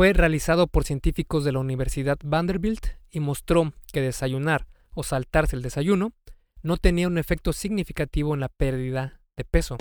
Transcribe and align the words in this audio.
Fue 0.00 0.14
realizado 0.14 0.66
por 0.66 0.84
científicos 0.84 1.44
de 1.44 1.52
la 1.52 1.58
Universidad 1.58 2.16
Vanderbilt 2.24 2.86
y 3.10 3.20
mostró 3.20 3.74
que 3.92 4.00
desayunar 4.00 4.66
o 4.94 5.02
saltarse 5.02 5.56
el 5.56 5.60
desayuno 5.60 6.14
no 6.62 6.78
tenía 6.78 7.06
un 7.06 7.18
efecto 7.18 7.52
significativo 7.52 8.32
en 8.32 8.40
la 8.40 8.48
pérdida 8.48 9.20
de 9.36 9.44
peso. 9.44 9.76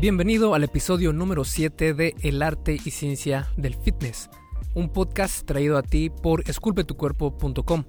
Bienvenido 0.00 0.54
al 0.54 0.64
episodio 0.64 1.12
número 1.12 1.44
7 1.44 1.92
de 1.92 2.14
El 2.22 2.40
arte 2.40 2.78
y 2.82 2.90
ciencia 2.90 3.48
del 3.58 3.74
fitness, 3.74 4.30
un 4.74 4.88
podcast 4.88 5.44
traído 5.44 5.76
a 5.76 5.82
ti 5.82 6.08
por 6.08 6.40
esculpetucuerpo.com. 6.48 7.84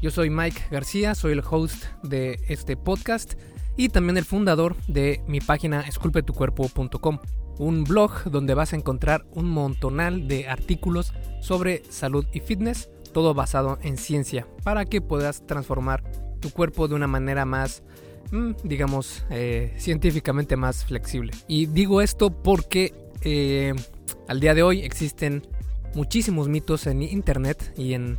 Yo 0.00 0.10
soy 0.10 0.30
Mike 0.30 0.68
García, 0.70 1.14
soy 1.14 1.32
el 1.32 1.42
host 1.46 1.84
de 2.02 2.38
este 2.48 2.78
podcast 2.78 3.34
y 3.76 3.90
también 3.90 4.16
el 4.16 4.24
fundador 4.24 4.74
de 4.86 5.20
mi 5.26 5.40
página 5.40 5.82
esculpetucuerpo.com, 5.82 7.18
un 7.58 7.84
blog 7.84 8.24
donde 8.24 8.54
vas 8.54 8.72
a 8.72 8.76
encontrar 8.76 9.26
un 9.32 9.48
montonal 9.48 10.28
de 10.28 10.48
artículos 10.48 11.12
sobre 11.40 11.82
salud 11.90 12.26
y 12.32 12.40
fitness, 12.40 12.90
todo 13.12 13.34
basado 13.34 13.78
en 13.82 13.96
ciencia, 13.96 14.46
para 14.62 14.84
que 14.84 15.00
puedas 15.00 15.46
transformar 15.46 16.02
tu 16.40 16.50
cuerpo 16.50 16.88
de 16.88 16.94
una 16.94 17.06
manera 17.06 17.44
más 17.44 17.82
Mm, 18.30 18.52
digamos, 18.64 19.24
eh, 19.30 19.72
científicamente 19.78 20.56
más 20.56 20.84
flexible. 20.84 21.32
Y 21.46 21.66
digo 21.66 22.00
esto 22.00 22.30
porque 22.30 22.92
eh, 23.22 23.72
al 24.28 24.40
día 24.40 24.54
de 24.54 24.62
hoy 24.62 24.80
existen 24.80 25.46
muchísimos 25.94 26.48
mitos 26.48 26.86
en 26.86 27.02
internet 27.02 27.72
y 27.76 27.94
en 27.94 28.18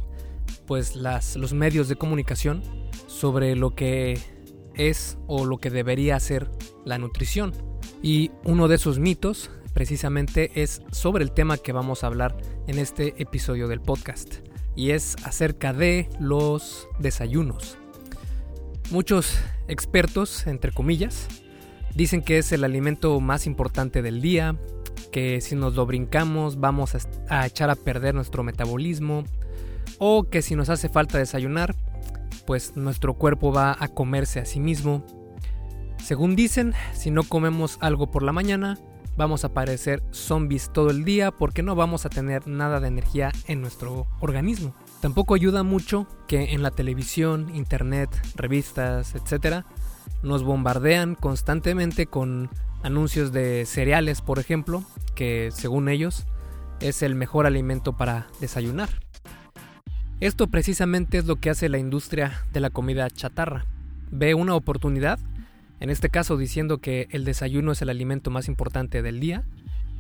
pues 0.66 0.96
las, 0.96 1.36
los 1.36 1.54
medios 1.54 1.88
de 1.90 1.96
comunicación 1.96 2.62
sobre 3.08 3.56
lo 3.56 3.76
que 3.76 4.20
es 4.76 5.18
o 5.28 5.46
lo 5.46 5.58
que 5.58 5.70
debería 5.70 6.20
ser 6.20 6.50
la 6.86 6.98
nutrición. 6.98 7.54
Y 8.02 8.32
uno 8.44 8.68
de 8.68 8.76
esos 8.76 9.00
mitos 9.00 9.50
precisamente 9.74 10.64
es 10.64 10.82
sobre 10.92 11.24
el 11.24 11.32
tema 11.32 11.58
que 11.58 11.72
vamos 11.72 12.04
a 12.04 12.08
hablar 12.08 12.36
en 12.68 12.80
este 12.80 13.14
episodio 13.22 13.68
del 13.68 13.82
podcast. 13.82 14.36
Y 14.76 14.92
es 14.92 15.16
acerca 15.24 15.74
de 15.74 16.10
los 16.20 16.88
desayunos. 17.00 17.78
Muchos 18.92 19.38
expertos, 19.68 20.48
entre 20.48 20.72
comillas, 20.72 21.28
dicen 21.94 22.22
que 22.22 22.38
es 22.38 22.52
el 22.52 22.64
alimento 22.64 23.20
más 23.20 23.46
importante 23.46 24.02
del 24.02 24.22
día, 24.22 24.56
que 25.12 25.42
si 25.42 25.56
nos 25.56 25.76
lo 25.76 25.86
brincamos 25.86 26.60
vamos 26.60 26.96
a, 27.30 27.46
echar 27.46 27.70
a 27.70 27.76
perder 27.76 28.16
nuestro 28.16 28.44
metabolismo, 28.44 29.26
o 29.98 30.24
que 30.24 30.42
si 30.42 30.56
nos 30.56 30.70
hace 30.70 30.90
falta 30.90 31.18
desayunar, 31.18 31.76
pues 32.46 32.78
nuestro 32.78 33.16
cuerpo 33.16 33.52
va 33.52 33.76
a 33.80 33.88
comerse 33.88 34.40
a 34.40 34.46
sí 34.46 34.60
mismo. 34.60 35.04
Según 36.04 36.36
dicen, 36.36 36.74
si 36.94 37.12
no 37.12 37.24
comemos 37.24 37.78
algo 37.82 38.10
por 38.12 38.24
la 38.24 38.32
mañana, 38.32 38.78
vamos 39.18 39.44
a 39.44 39.54
parecer 39.54 40.04
zombies 40.12 40.72
todo 40.72 40.92
el 40.92 41.04
día 41.04 41.32
porque 41.32 41.64
no 41.64 41.76
vamos 41.76 42.06
a 42.06 42.10
tener 42.10 42.48
nada 42.48 42.80
de 42.80 42.88
energía 42.88 43.32
en 43.48 43.62
nuestro 43.62 44.08
organismo. 44.20 44.74
Tampoco 45.02 45.36
ayuda 45.36 45.64
mucho 45.64 46.08
que 46.28 46.54
en 46.54 46.64
la 46.64 46.72
televisión, 46.72 47.54
internet, 47.54 48.10
revistas, 48.36 49.16
etc. 49.16 49.66
nos 50.24 50.44
bombardean 50.44 51.16
constantemente 51.16 52.06
con 52.06 52.50
anuncios 52.84 53.32
de 53.32 53.66
cereales, 53.66 54.22
por 54.22 54.40
ejemplo, 54.40 54.84
que 55.16 55.50
según 55.52 55.90
ellos 55.90 56.26
es 56.80 57.02
el 57.02 57.16
mejor 57.16 57.46
alimento 57.48 57.94
para 57.94 58.28
desayunar. 58.40 58.90
Esto 60.20 60.48
precisamente 60.48 61.20
es 61.20 61.26
lo 61.26 61.36
que 61.36 61.50
hace 61.50 61.70
la 61.70 61.78
industria 61.78 62.46
de 62.52 62.60
la 62.60 62.70
comida 62.70 63.10
chatarra. 63.10 63.66
Ve 64.10 64.34
una 64.34 64.56
oportunidad, 64.56 65.20
en 65.80 65.90
este 65.90 66.10
caso 66.10 66.38
diciendo 66.38 66.80
que 66.80 67.08
el 67.12 67.26
desayuno 67.26 67.72
es 67.72 67.82
el 67.82 67.90
alimento 67.90 68.32
más 68.32 68.48
importante 68.48 69.02
del 69.02 69.20
día, 69.20 69.44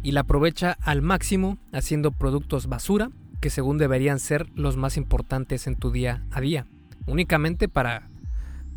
y 0.03 0.11
la 0.11 0.21
aprovecha 0.21 0.77
al 0.81 1.01
máximo 1.01 1.57
haciendo 1.73 2.11
productos 2.11 2.67
basura 2.67 3.09
que 3.41 3.49
según 3.49 3.77
deberían 3.77 4.19
ser 4.19 4.47
los 4.55 4.77
más 4.77 4.97
importantes 4.97 5.67
en 5.67 5.75
tu 5.75 5.91
día 5.91 6.23
a 6.31 6.41
día, 6.41 6.67
únicamente 7.05 7.67
para 7.67 8.09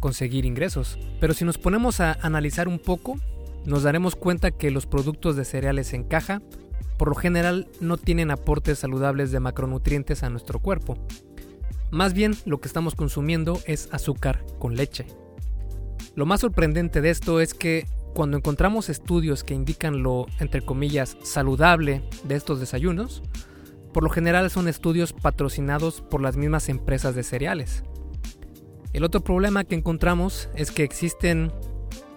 conseguir 0.00 0.44
ingresos. 0.44 0.98
Pero 1.20 1.34
si 1.34 1.44
nos 1.44 1.58
ponemos 1.58 2.00
a 2.00 2.12
analizar 2.22 2.68
un 2.68 2.78
poco, 2.78 3.16
nos 3.64 3.82
daremos 3.82 4.16
cuenta 4.16 4.50
que 4.50 4.70
los 4.70 4.86
productos 4.86 5.36
de 5.36 5.44
cereales 5.44 5.92
en 5.92 6.04
caja 6.04 6.42
por 6.98 7.08
lo 7.08 7.14
general 7.14 7.68
no 7.80 7.96
tienen 7.96 8.30
aportes 8.30 8.78
saludables 8.78 9.30
de 9.32 9.40
macronutrientes 9.40 10.22
a 10.22 10.28
nuestro 10.28 10.58
cuerpo. 10.58 10.98
Más 11.90 12.12
bien 12.12 12.34
lo 12.44 12.60
que 12.60 12.68
estamos 12.68 12.94
consumiendo 12.94 13.58
es 13.66 13.88
azúcar 13.90 14.44
con 14.58 14.76
leche. 14.76 15.06
Lo 16.14 16.26
más 16.26 16.40
sorprendente 16.40 17.00
de 17.00 17.10
esto 17.10 17.40
es 17.40 17.54
que 17.54 17.86
cuando 18.14 18.36
encontramos 18.36 18.88
estudios 18.88 19.44
que 19.44 19.54
indican 19.54 20.02
lo, 20.02 20.26
entre 20.40 20.62
comillas, 20.62 21.16
saludable 21.22 22.02
de 22.24 22.34
estos 22.34 22.60
desayunos, 22.60 23.22
por 23.92 24.02
lo 24.02 24.10
general 24.10 24.50
son 24.50 24.68
estudios 24.68 25.12
patrocinados 25.12 26.00
por 26.00 26.20
las 26.20 26.36
mismas 26.36 26.68
empresas 26.68 27.14
de 27.14 27.22
cereales. 27.22 27.84
El 28.92 29.04
otro 29.04 29.22
problema 29.22 29.64
que 29.64 29.76
encontramos 29.76 30.48
es 30.56 30.72
que 30.72 30.82
existen 30.82 31.52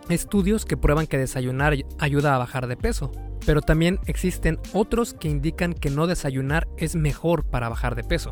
estudios 0.09 0.65
que 0.65 0.77
prueban 0.77 1.07
que 1.07 1.17
desayunar 1.17 1.75
ayuda 1.99 2.35
a 2.35 2.39
bajar 2.39 2.67
de 2.67 2.77
peso, 2.77 3.11
pero 3.45 3.61
también 3.61 3.99
existen 4.07 4.59
otros 4.73 5.13
que 5.13 5.29
indican 5.29 5.73
que 5.73 5.89
no 5.89 6.07
desayunar 6.07 6.67
es 6.77 6.95
mejor 6.95 7.45
para 7.45 7.69
bajar 7.69 7.95
de 7.95 8.03
peso. 8.03 8.31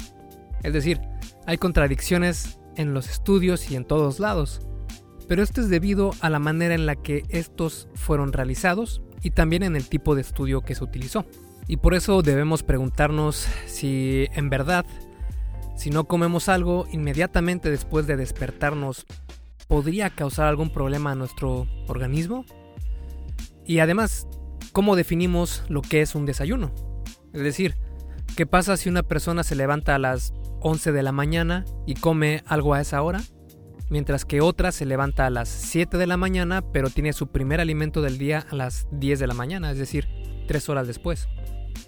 Es 0.63 0.73
decir, 0.73 0.99
hay 1.45 1.57
contradicciones 1.57 2.59
en 2.75 2.93
los 2.93 3.09
estudios 3.09 3.69
y 3.69 3.75
en 3.75 3.85
todos 3.85 4.19
lados, 4.19 4.61
pero 5.27 5.43
esto 5.43 5.61
es 5.61 5.69
debido 5.69 6.11
a 6.21 6.29
la 6.29 6.39
manera 6.39 6.75
en 6.75 6.85
la 6.85 6.95
que 6.95 7.23
estos 7.29 7.87
fueron 7.93 8.33
realizados 8.33 9.01
y 9.21 9.31
también 9.31 9.63
en 9.63 9.75
el 9.75 9.87
tipo 9.87 10.15
de 10.15 10.21
estudio 10.21 10.61
que 10.61 10.75
se 10.75 10.83
utilizó. 10.83 11.25
Y 11.67 11.77
por 11.77 11.93
eso 11.93 12.21
debemos 12.21 12.63
preguntarnos 12.63 13.47
si 13.65 14.27
en 14.33 14.49
verdad, 14.49 14.85
si 15.75 15.89
no 15.89 16.05
comemos 16.05 16.49
algo 16.49 16.87
inmediatamente 16.91 17.69
después 17.69 18.07
de 18.07 18.17
despertarnos, 18.17 19.05
podría 19.67 20.09
causar 20.09 20.47
algún 20.47 20.69
problema 20.69 21.11
a 21.11 21.15
nuestro 21.15 21.67
organismo. 21.87 22.45
Y 23.65 23.79
además, 23.79 24.27
¿cómo 24.73 24.95
definimos 24.95 25.63
lo 25.69 25.81
que 25.81 26.01
es 26.01 26.13
un 26.13 26.25
desayuno? 26.25 26.73
Es 27.33 27.41
decir, 27.41 27.77
¿qué 28.35 28.45
pasa 28.45 28.75
si 28.75 28.89
una 28.89 29.03
persona 29.03 29.43
se 29.43 29.55
levanta 29.55 29.95
a 29.95 29.99
las 29.99 30.33
11 30.59 30.91
de 30.91 31.03
la 31.03 31.13
mañana 31.13 31.63
y 31.87 31.93
come 31.93 32.43
algo 32.47 32.73
a 32.73 32.81
esa 32.81 33.01
hora? 33.01 33.21
Mientras 33.91 34.24
que 34.24 34.40
otra 34.40 34.72
se 34.72 34.85
levanta 34.85 35.25
a 35.25 35.29
las 35.29 35.50
7 35.50 35.97
de 35.97 36.07
la 36.07 36.16
mañana 36.16 36.62
pero 36.72 36.90
tiene 36.90 37.12
su 37.12 37.28
primer 37.28 37.59
alimento 37.59 38.02
del 38.02 38.18
día 38.18 38.46
a 38.50 38.56
las 38.56 38.88
10 38.91 39.19
de 39.19 39.28
la 39.28 39.34
mañana, 39.34 39.69
es 39.69 39.78
decir, 39.78 40.07
3 40.47 40.69
horas 40.69 40.88
después. 40.88 41.28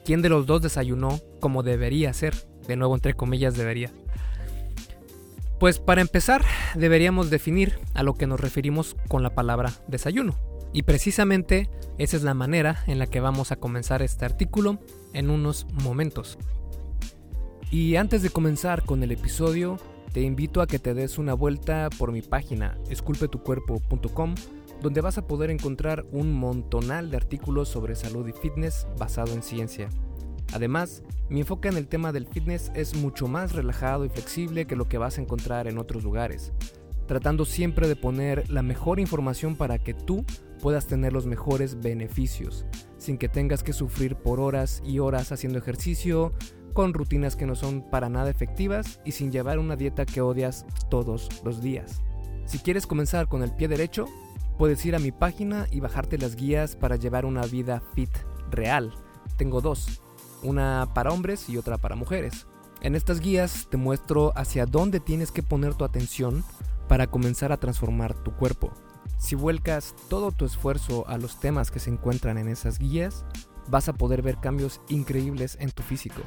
¿Quién 0.03 0.21
de 0.21 0.27
los 0.27 0.45
dos 0.45 0.61
desayunó 0.61 1.21
como 1.39 1.63
debería 1.63 2.11
ser? 2.11 2.35
De 2.67 2.75
nuevo, 2.75 2.93
entre 2.93 3.13
comillas, 3.13 3.55
debería. 3.55 3.89
Pues 5.61 5.79
para 5.79 6.01
empezar, 6.01 6.43
deberíamos 6.75 7.29
definir 7.29 7.79
a 7.93 8.03
lo 8.03 8.15
que 8.15 8.27
nos 8.27 8.41
referimos 8.41 8.97
con 9.07 9.23
la 9.23 9.33
palabra 9.33 9.71
desayuno. 9.87 10.35
Y 10.73 10.83
precisamente 10.83 11.69
esa 11.97 12.17
es 12.17 12.23
la 12.23 12.33
manera 12.33 12.83
en 12.85 12.99
la 12.99 13.07
que 13.07 13.21
vamos 13.21 13.53
a 13.53 13.55
comenzar 13.55 14.01
este 14.01 14.25
artículo 14.25 14.77
en 15.13 15.29
unos 15.29 15.67
momentos. 15.71 16.37
Y 17.71 17.95
antes 17.95 18.23
de 18.23 18.29
comenzar 18.29 18.83
con 18.83 19.03
el 19.03 19.13
episodio, 19.13 19.79
te 20.13 20.21
invito 20.21 20.61
a 20.61 20.67
que 20.67 20.77
te 20.77 20.93
des 20.93 21.17
una 21.17 21.33
vuelta 21.33 21.89
por 21.97 22.11
mi 22.11 22.21
página 22.21 22.77
esculpetucuerpo.com 22.87 24.35
donde 24.81 25.01
vas 25.01 25.17
a 25.17 25.25
poder 25.25 25.49
encontrar 25.49 26.05
un 26.11 26.31
montonal 26.33 27.09
de 27.09 27.17
artículos 27.17 27.67
sobre 27.67 27.95
salud 27.95 28.27
y 28.27 28.33
fitness 28.33 28.85
basado 28.99 29.33
en 29.33 29.41
ciencia. 29.41 29.89
Además, 30.53 31.01
mi 31.29 31.39
enfoque 31.39 31.69
en 31.69 31.77
el 31.77 31.87
tema 31.87 32.11
del 32.11 32.27
fitness 32.27 32.71
es 32.75 32.95
mucho 32.95 33.27
más 33.27 33.53
relajado 33.53 34.05
y 34.05 34.09
flexible 34.09 34.67
que 34.67 34.75
lo 34.75 34.87
que 34.87 34.99
vas 34.99 35.17
a 35.17 35.21
encontrar 35.21 35.67
en 35.67 35.79
otros 35.79 36.03
lugares, 36.03 36.51
tratando 37.07 37.43
siempre 37.45 37.87
de 37.87 37.95
poner 37.95 38.47
la 38.51 38.61
mejor 38.61 38.99
información 38.99 39.55
para 39.55 39.79
que 39.79 39.95
tú 39.95 40.25
puedas 40.61 40.85
tener 40.85 41.11
los 41.11 41.25
mejores 41.25 41.81
beneficios, 41.81 42.65
sin 42.97 43.17
que 43.17 43.29
tengas 43.29 43.63
que 43.63 43.73
sufrir 43.73 44.15
por 44.15 44.39
horas 44.39 44.83
y 44.85 44.99
horas 44.99 45.31
haciendo 45.31 45.57
ejercicio, 45.57 46.33
con 46.73 46.93
rutinas 46.93 47.35
que 47.35 47.45
no 47.45 47.55
son 47.55 47.81
para 47.89 48.09
nada 48.09 48.29
efectivas 48.29 48.99
y 49.05 49.11
sin 49.11 49.31
llevar 49.31 49.59
una 49.59 49.75
dieta 49.75 50.05
que 50.05 50.21
odias 50.21 50.65
todos 50.89 51.29
los 51.43 51.61
días. 51.61 52.01
Si 52.45 52.59
quieres 52.59 52.87
comenzar 52.87 53.27
con 53.27 53.43
el 53.43 53.53
pie 53.53 53.67
derecho, 53.67 54.07
Puedes 54.57 54.85
ir 54.85 54.95
a 54.95 54.99
mi 54.99 55.11
página 55.11 55.67
y 55.71 55.79
bajarte 55.79 56.17
las 56.17 56.35
guías 56.35 56.75
para 56.75 56.95
llevar 56.95 57.25
una 57.25 57.41
vida 57.43 57.81
fit 57.95 58.11
real. 58.51 58.93
Tengo 59.35 59.61
dos, 59.61 60.01
una 60.43 60.89
para 60.93 61.11
hombres 61.11 61.49
y 61.49 61.57
otra 61.57 61.77
para 61.77 61.95
mujeres. 61.95 62.45
En 62.81 62.95
estas 62.95 63.19
guías 63.19 63.67
te 63.71 63.77
muestro 63.77 64.31
hacia 64.35 64.65
dónde 64.65 64.99
tienes 64.99 65.31
que 65.31 65.41
poner 65.41 65.73
tu 65.73 65.85
atención 65.85 66.43
para 66.87 67.07
comenzar 67.07 67.51
a 67.51 67.57
transformar 67.57 68.13
tu 68.13 68.35
cuerpo. 68.35 68.71
Si 69.17 69.35
vuelcas 69.35 69.95
todo 70.07 70.31
tu 70.31 70.45
esfuerzo 70.45 71.07
a 71.07 71.17
los 71.17 71.39
temas 71.39 71.71
que 71.71 71.79
se 71.79 71.89
encuentran 71.89 72.37
en 72.37 72.47
esas 72.47 72.77
guías, 72.77 73.25
vas 73.69 73.89
a 73.89 73.93
poder 73.93 74.21
ver 74.21 74.37
cambios 74.37 74.81
increíbles 74.87 75.57
en 75.59 75.71
tu 75.71 75.81
físico. 75.81 76.21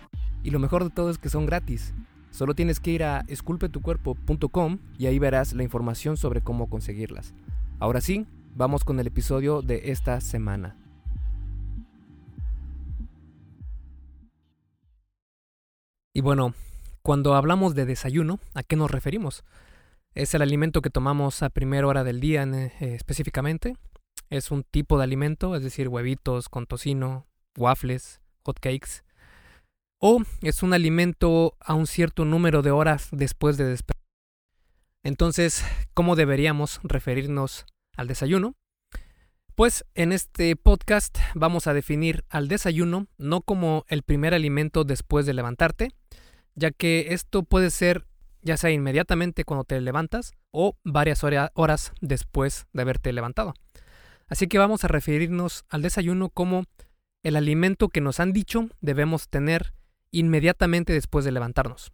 Y 0.46 0.50
lo 0.50 0.60
mejor 0.60 0.84
de 0.84 0.90
todo 0.90 1.10
es 1.10 1.19
que 1.19 1.28
son 1.28 1.44
gratis. 1.44 1.93
Solo 2.31 2.54
tienes 2.54 2.78
que 2.78 2.93
ir 2.93 3.02
a 3.02 3.25
esculpetucuerpo.com 3.26 4.78
y 4.96 5.06
ahí 5.06 5.19
verás 5.19 5.52
la 5.54 5.64
información 5.64 6.16
sobre 6.16 6.40
cómo 6.40 6.70
conseguirlas. 6.70 7.34
Ahora 7.81 8.00
sí, 8.00 8.28
vamos 8.54 8.84
con 8.84 9.00
el 9.00 9.08
episodio 9.08 9.60
de 9.60 9.90
esta 9.90 10.20
semana. 10.20 10.76
Y 16.14 16.20
bueno, 16.20 16.54
cuando 17.02 17.34
hablamos 17.34 17.75
de 17.75 17.84
desayuno, 17.84 18.38
¿a 18.54 18.62
qué 18.62 18.76
nos 18.76 18.93
referimos? 18.93 19.43
Es 20.14 20.32
el 20.34 20.43
alimento 20.43 20.81
que 20.81 20.90
tomamos 20.90 21.43
a 21.43 21.50
primera 21.50 21.88
hora 21.88 22.04
del 22.04 22.20
día 22.20 22.44
eh, 22.44 22.70
específicamente. 22.94 23.76
Es 24.31 24.52
un 24.52 24.62
tipo 24.62 24.96
de 24.96 25.02
alimento, 25.02 25.56
es 25.56 25.64
decir, 25.64 25.88
huevitos 25.88 26.48
con 26.48 26.66
tocino, 26.66 27.26
waffles, 27.56 28.20
hot 28.44 28.60
cakes. 28.60 29.06
O 29.98 30.22
es 30.43 30.62
un 30.62 30.75
alimento 30.75 31.56
a 31.58 31.75
un 31.75 31.87
cierto 31.87 32.25
número 32.25 32.60
de 32.60 32.70
horas 32.70 33.08
después 33.12 33.56
de 33.56 33.64
despertar. 33.64 34.02
Entonces, 35.02 35.64
¿cómo 35.94 36.16
deberíamos 36.16 36.81
referirnos 36.82 37.64
al 37.96 38.06
desayuno? 38.06 38.54
Pues 39.54 39.87
en 39.94 40.12
este 40.12 40.54
podcast 40.54 41.16
vamos 41.34 41.66
a 41.66 41.72
definir 41.72 42.25
al 42.28 42.48
desayuno 42.48 43.06
no 43.16 43.40
como 43.40 43.87
el 43.88 44.02
primer 44.02 44.34
alimento 44.34 44.84
después 44.84 45.25
de 45.25 45.32
levantarte, 45.32 45.93
ya 46.54 46.72
que 46.72 47.14
esto 47.14 47.43
puede 47.43 47.70
ser 47.70 48.06
ya 48.43 48.56
sea 48.56 48.70
inmediatamente 48.70 49.44
cuando 49.44 49.64
te 49.64 49.81
levantas 49.81 50.34
o 50.52 50.76
varias 50.84 51.25
horas 51.25 51.93
después 52.00 52.66
de 52.72 52.82
haberte 52.82 53.12
levantado. 53.12 53.54
Así 54.28 54.46
que 54.46 54.58
vamos 54.58 54.84
a 54.84 54.88
referirnos 54.88 55.64
al 55.69 55.82
desayuno 55.82 56.28
como 56.28 56.64
el 57.22 57.37
alimento 57.37 57.88
que 57.88 58.00
nos 58.00 58.20
han 58.20 58.32
dicho 58.32 58.69
debemos 58.81 59.28
tener 59.28 59.72
inmediatamente 60.11 60.93
después 60.93 61.25
de 61.25 61.32
levantarnos. 61.32 61.93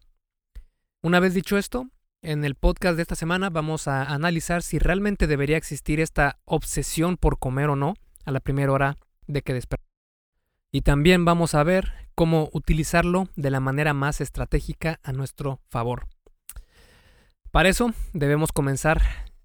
Una 1.03 1.21
vez 1.21 1.35
dicho 1.35 1.59
esto, 1.59 1.89
en 2.23 2.45
el 2.45 2.55
podcast 2.55 2.97
de 2.97 3.03
esta 3.03 3.17
semana 3.17 3.51
vamos 3.51 3.89
a 3.89 4.05
analizar 4.05 4.63
si 4.63 4.79
realmente 4.79 5.27
debería 5.27 5.57
existir 5.57 5.99
esta 5.99 6.39
obsesión 6.45 7.17
por 7.17 7.39
comer 7.39 7.69
o 7.69 7.77
no 7.77 7.95
a 8.25 8.31
la 8.31 8.41
primera 8.41 8.71
hora 8.71 8.99
de 9.27 9.43
que 9.43 9.55
despertamos. 9.55 9.91
Y 10.71 10.83
también 10.83 11.25
vamos 11.25 11.55
a 11.55 11.65
ver 11.65 12.09
cómo 12.15 12.49
utilizarlo 12.53 13.29
de 13.37 13.51
la 13.51 13.61
manera 13.61 13.95
más 13.95 14.21
estratégica 14.21 15.01
a 15.03 15.13
nuestro 15.13 15.61
favor. 15.69 16.07
Para 17.51 17.69
eso 17.69 17.93
debemos 18.13 18.53
comenzar 18.53 19.03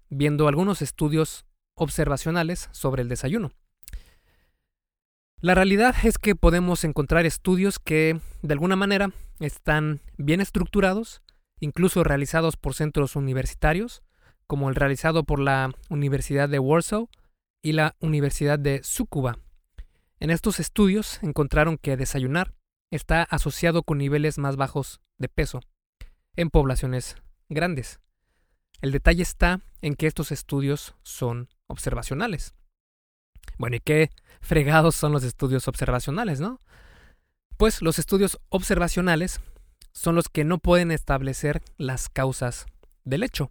viendo 0.08 0.48
algunos 0.48 0.80
estudios 0.80 1.44
observacionales 1.74 2.68
sobre 2.72 3.02
el 3.02 3.08
desayuno. 3.08 3.50
La 5.40 5.54
realidad 5.54 5.94
es 6.02 6.18
que 6.18 6.34
podemos 6.34 6.82
encontrar 6.82 7.24
estudios 7.24 7.78
que, 7.78 8.20
de 8.42 8.52
alguna 8.52 8.74
manera, 8.74 9.12
están 9.38 10.00
bien 10.16 10.40
estructurados, 10.40 11.22
incluso 11.60 12.02
realizados 12.02 12.56
por 12.56 12.74
centros 12.74 13.14
universitarios, 13.14 14.02
como 14.48 14.68
el 14.68 14.74
realizado 14.74 15.22
por 15.22 15.38
la 15.38 15.70
Universidad 15.90 16.48
de 16.48 16.58
Warsaw 16.58 17.08
y 17.62 17.72
la 17.72 17.94
Universidad 18.00 18.58
de 18.58 18.80
Tsukuba. 18.80 19.38
En 20.18 20.30
estos 20.30 20.58
estudios 20.58 21.22
encontraron 21.22 21.78
que 21.78 21.96
desayunar 21.96 22.52
está 22.90 23.22
asociado 23.22 23.84
con 23.84 23.98
niveles 23.98 24.38
más 24.38 24.56
bajos 24.56 25.00
de 25.18 25.28
peso 25.28 25.60
en 26.34 26.50
poblaciones 26.50 27.14
grandes. 27.48 28.00
El 28.80 28.90
detalle 28.90 29.22
está 29.22 29.60
en 29.82 29.94
que 29.94 30.08
estos 30.08 30.32
estudios 30.32 30.96
son 31.04 31.48
observacionales. 31.68 32.56
Bueno, 33.58 33.76
¿y 33.76 33.80
qué 33.80 34.10
fregados 34.40 34.94
son 34.94 35.12
los 35.12 35.24
estudios 35.24 35.68
observacionales, 35.68 36.40
no? 36.40 36.60
Pues 37.56 37.82
los 37.82 37.98
estudios 37.98 38.38
observacionales 38.48 39.40
son 39.92 40.14
los 40.14 40.28
que 40.28 40.44
no 40.44 40.58
pueden 40.58 40.92
establecer 40.92 41.60
las 41.76 42.08
causas 42.08 42.66
del 43.04 43.24
hecho. 43.24 43.50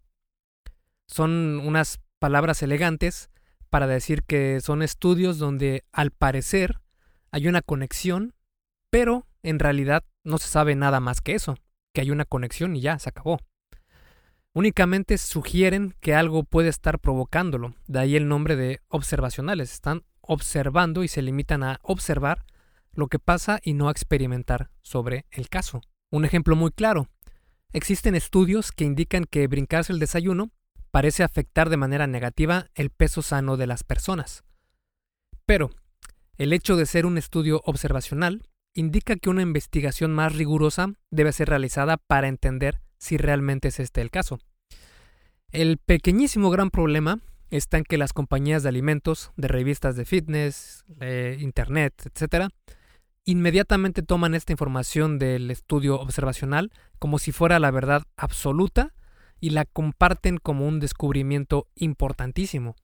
Son 1.07 1.59
unas 1.59 1.99
palabras 2.19 2.63
elegantes 2.63 3.29
para 3.69 3.85
decir 3.85 4.23
que 4.23 4.61
son 4.61 4.81
estudios 4.81 5.37
donde 5.39 5.83
al 5.91 6.11
parecer 6.11 6.79
hay 7.31 7.49
una 7.49 7.61
conexión, 7.61 8.33
pero 8.89 9.27
en 9.43 9.59
realidad 9.59 10.05
no 10.23 10.37
se 10.37 10.47
sabe 10.47 10.75
nada 10.75 11.01
más 11.01 11.19
que 11.19 11.35
eso, 11.35 11.57
que 11.93 11.99
hay 12.01 12.11
una 12.11 12.23
conexión 12.23 12.77
y 12.77 12.81
ya 12.81 12.97
se 12.97 13.09
acabó. 13.09 13.39
Únicamente 14.57 15.19
sugieren 15.19 15.93
que 15.99 16.15
algo 16.15 16.43
puede 16.43 16.69
estar 16.69 16.97
provocándolo, 16.97 17.75
de 17.85 17.99
ahí 17.99 18.15
el 18.15 18.27
nombre 18.27 18.55
de 18.55 18.81
observacionales. 18.87 19.71
Están 19.71 20.03
observando 20.19 21.03
y 21.03 21.07
se 21.07 21.21
limitan 21.21 21.61
a 21.61 21.79
observar 21.83 22.43
lo 22.91 23.05
que 23.05 23.19
pasa 23.19 23.59
y 23.61 23.73
no 23.75 23.87
a 23.87 23.91
experimentar 23.91 24.71
sobre 24.81 25.27
el 25.29 25.47
caso. 25.49 25.81
Un 26.09 26.25
ejemplo 26.25 26.55
muy 26.55 26.71
claro. 26.71 27.07
Existen 27.71 28.15
estudios 28.15 28.71
que 28.71 28.83
indican 28.83 29.25
que 29.25 29.45
brincarse 29.45 29.93
el 29.93 29.99
desayuno 29.99 30.49
parece 30.89 31.21
afectar 31.21 31.69
de 31.69 31.77
manera 31.77 32.07
negativa 32.07 32.65
el 32.73 32.89
peso 32.89 33.21
sano 33.21 33.57
de 33.57 33.67
las 33.67 33.83
personas. 33.83 34.43
Pero, 35.45 35.69
el 36.39 36.51
hecho 36.51 36.77
de 36.77 36.87
ser 36.87 37.05
un 37.05 37.19
estudio 37.19 37.61
observacional 37.65 38.41
indica 38.73 39.17
que 39.17 39.29
una 39.29 39.43
investigación 39.43 40.15
más 40.15 40.35
rigurosa 40.35 40.93
debe 41.11 41.31
ser 41.31 41.47
realizada 41.47 41.97
para 41.97 42.27
entender 42.27 42.81
si 42.97 43.17
realmente 43.17 43.67
es 43.67 43.79
este 43.79 44.01
el 44.01 44.09
caso. 44.09 44.39
El 45.51 45.77
pequeñísimo 45.77 46.49
gran 46.49 46.69
problema 46.69 47.19
está 47.49 47.77
en 47.77 47.85
que 47.85 47.97
las 47.97 48.13
compañías 48.13 48.63
de 48.63 48.69
alimentos, 48.69 49.31
de 49.37 49.47
revistas 49.47 49.95
de 49.95 50.05
fitness, 50.05 50.83
internet, 51.39 51.93
etc., 52.05 52.49
inmediatamente 53.23 54.03
toman 54.03 54.35
esta 54.35 54.53
información 54.53 55.19
del 55.19 55.51
estudio 55.51 55.99
observacional 55.99 56.71
como 56.99 57.19
si 57.19 57.31
fuera 57.31 57.59
la 57.59 57.71
verdad 57.71 58.03
absoluta 58.15 58.93
y 59.39 59.51
la 59.51 59.65
comparten 59.65 60.37
como 60.37 60.67
un 60.67 60.79
descubrimiento 60.79 61.67
importantísimo. 61.75 62.75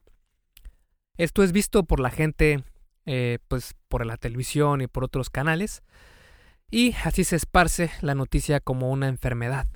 Esto 1.18 1.44
es 1.44 1.51
visto 1.51 1.83
por 1.83 2.00
la 2.00 2.10
gente, 2.10 2.63
eh, 3.06 3.39
pues 3.48 3.75
por 3.88 4.06
la 4.06 4.18
televisión 4.18 4.81
y 4.81 4.88
por 4.88 5.04
otros 5.04 5.30
canales, 5.30 5.83
y 6.71 6.94
así 7.04 7.24
se 7.24 7.36
esparce 7.36 7.92
la 8.01 8.15
noticia 8.15 8.60
como 8.60 8.89
una 8.89 9.07
enfermedad 9.07 9.68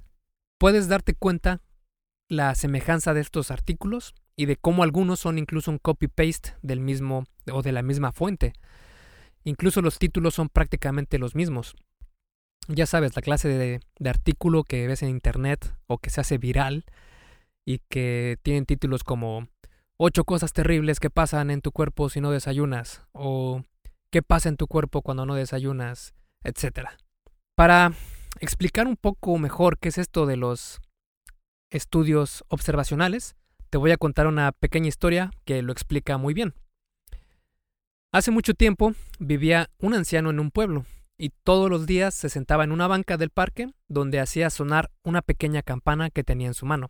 puedes 0.57 0.87
darte 0.87 1.13
cuenta 1.13 1.61
la 2.29 2.55
semejanza 2.55 3.13
de 3.13 3.21
estos 3.21 3.51
artículos 3.51 4.13
y 4.35 4.45
de 4.45 4.55
cómo 4.55 4.83
algunos 4.83 5.19
son 5.19 5.37
incluso 5.37 5.71
un 5.71 5.79
copy-paste 5.79 6.55
del 6.61 6.79
mismo 6.79 7.25
o 7.51 7.61
de 7.61 7.71
la 7.71 7.81
misma 7.81 8.11
fuente. 8.11 8.53
Incluso 9.43 9.81
los 9.81 9.97
títulos 9.97 10.35
son 10.35 10.49
prácticamente 10.49 11.17
los 11.17 11.35
mismos. 11.35 11.75
Ya 12.67 12.85
sabes, 12.85 13.15
la 13.15 13.21
clase 13.21 13.47
de, 13.47 13.79
artículo 14.09 14.63
que 14.63 14.87
ves 14.87 15.01
en 15.01 15.09
internet 15.09 15.73
o 15.87 15.99
que 15.99 16.09
se 16.09 16.19
hace 16.19 16.37
viral 16.37 16.85
y 17.65 17.79
que 17.89 18.37
tienen 18.43 18.65
títulos 18.65 19.03
como 19.03 19.47
ocho 19.97 20.25
cosas 20.25 20.53
terribles 20.53 20.99
que 20.99 21.09
pasan 21.09 21.49
en 21.49 21.61
tu 21.61 21.71
cuerpo 21.71 22.09
si 22.09 22.19
no 22.19 22.31
desayunas 22.31 23.03
o 23.13 23.63
qué 24.11 24.21
pasa 24.21 24.49
en 24.49 24.57
tu 24.57 24.67
cuerpo 24.67 25.01
cuando 25.01 25.25
no 25.25 25.35
desayunas, 25.35 26.13
etc. 26.43 26.89
Para 27.55 27.93
explicar 28.41 28.85
un 28.85 28.97
poco 28.97 29.37
mejor 29.37 29.79
qué 29.79 29.89
es 29.89 29.97
esto 29.97 30.25
de 30.25 30.35
los 30.35 30.81
estudios 31.69 32.43
observacionales, 32.47 33.35
te 33.69 33.77
voy 33.77 33.91
a 33.91 33.97
contar 33.97 34.27
una 34.27 34.51
pequeña 34.51 34.87
historia 34.87 35.31
que 35.45 35.61
lo 35.61 35.71
explica 35.71 36.17
muy 36.17 36.33
bien. 36.33 36.53
Hace 38.11 38.31
mucho 38.31 38.53
tiempo 38.53 38.93
vivía 39.19 39.69
un 39.79 39.93
anciano 39.93 40.29
en 40.29 40.39
un 40.39 40.51
pueblo 40.51 40.85
y 41.17 41.31
todos 41.43 41.69
los 41.69 41.85
días 41.85 42.13
se 42.13 42.29
sentaba 42.29 42.63
en 42.63 42.71
una 42.71 42.87
banca 42.87 43.17
del 43.17 43.29
parque 43.29 43.69
donde 43.87 44.19
hacía 44.19 44.49
sonar 44.49 44.91
una 45.03 45.21
pequeña 45.21 45.61
campana 45.61 46.09
que 46.09 46.23
tenía 46.23 46.47
en 46.47 46.53
su 46.53 46.65
mano. 46.65 46.89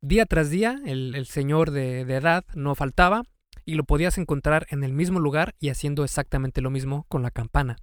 Día 0.00 0.26
tras 0.26 0.50
día 0.50 0.80
el, 0.84 1.26
señor 1.26 1.70
de, 1.70 2.04
de 2.04 2.16
edad 2.16 2.44
no 2.54 2.74
faltaba 2.74 3.22
y 3.64 3.74
lo 3.74 3.84
podías 3.84 4.18
encontrar 4.18 4.66
en 4.70 4.82
el 4.82 4.92
mismo 4.92 5.20
lugar 5.20 5.54
y 5.60 5.68
haciendo 5.68 6.02
exactamente 6.02 6.60
lo 6.60 6.70
mismo 6.70 7.04
con 7.08 7.22
la 7.22 7.30
campana. 7.30 7.76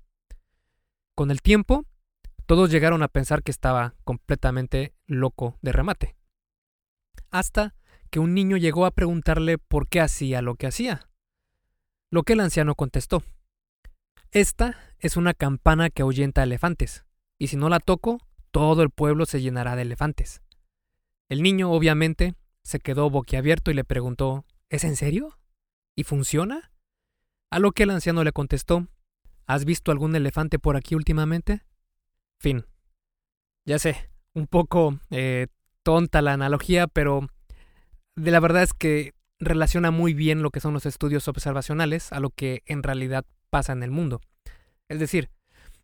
Con 1.15 1.31
el 1.31 1.41
tiempo, 1.41 1.85
todos 2.49 2.71
llegaron 2.71 3.03
a 3.03 3.07
pensar 3.09 3.43
que 3.43 3.51
estaba 3.51 3.93
completamente 4.03 4.95
loco 5.05 5.59
de 5.61 5.71
remate. 5.71 6.15
Hasta 7.29 7.75
que 8.09 8.19
un 8.19 8.33
niño 8.33 8.57
llegó 8.57 8.87
a 8.87 8.91
preguntarle 8.91 9.59
por 9.59 9.87
qué 9.87 10.01
hacía 10.01 10.41
lo 10.41 10.55
que 10.55 10.65
hacía. 10.65 11.11
Lo 12.09 12.23
que 12.23 12.33
el 12.33 12.39
anciano 12.39 12.73
contestó. 12.73 13.21
Esta 14.31 14.79
es 14.97 15.15
una 15.15 15.35
campana 15.35 15.91
que 15.91 16.01
ahuyenta 16.01 16.41
elefantes, 16.41 17.05
y 17.37 17.49
si 17.49 17.55
no 17.55 17.69
la 17.69 17.79
toco, 17.79 18.17
todo 18.49 18.81
el 18.81 18.89
pueblo 18.89 19.27
se 19.27 19.43
llenará 19.43 19.75
de 19.75 19.83
elefantes. 19.83 20.41
El 21.29 21.43
niño, 21.43 21.71
obviamente, 21.71 22.33
se 22.63 22.79
quedó 22.79 23.11
boquiabierto 23.11 23.69
y 23.69 23.75
le 23.75 23.83
preguntó 23.83 24.43
¿Es 24.69 24.85
en 24.85 24.95
serio? 24.95 25.37
¿Y 25.95 26.03
funciona? 26.03 26.71
A 27.51 27.59
lo 27.59 27.73
que 27.73 27.83
el 27.83 27.91
anciano 27.91 28.23
le 28.23 28.31
contestó 28.31 28.87
¿Has 29.45 29.65
visto 29.65 29.91
algún 29.91 30.15
elefante 30.15 30.57
por 30.57 30.77
aquí 30.77 30.95
últimamente? 30.95 31.61
Fin. 32.39 32.65
Ya 33.65 33.79
sé, 33.79 34.09
un 34.33 34.47
poco 34.47 34.99
eh, 35.11 35.47
tonta 35.83 36.21
la 36.21 36.33
analogía, 36.33 36.87
pero 36.87 37.27
de 38.15 38.31
la 38.31 38.39
verdad 38.39 38.63
es 38.63 38.73
que 38.73 39.13
relaciona 39.39 39.91
muy 39.91 40.13
bien 40.13 40.41
lo 40.41 40.49
que 40.49 40.59
son 40.59 40.73
los 40.73 40.85
estudios 40.85 41.27
observacionales 41.27 42.11
a 42.11 42.19
lo 42.19 42.29
que 42.29 42.63
en 42.65 42.83
realidad 42.83 43.25
pasa 43.49 43.73
en 43.73 43.83
el 43.83 43.91
mundo. 43.91 44.21
Es 44.87 44.99
decir, 44.99 45.29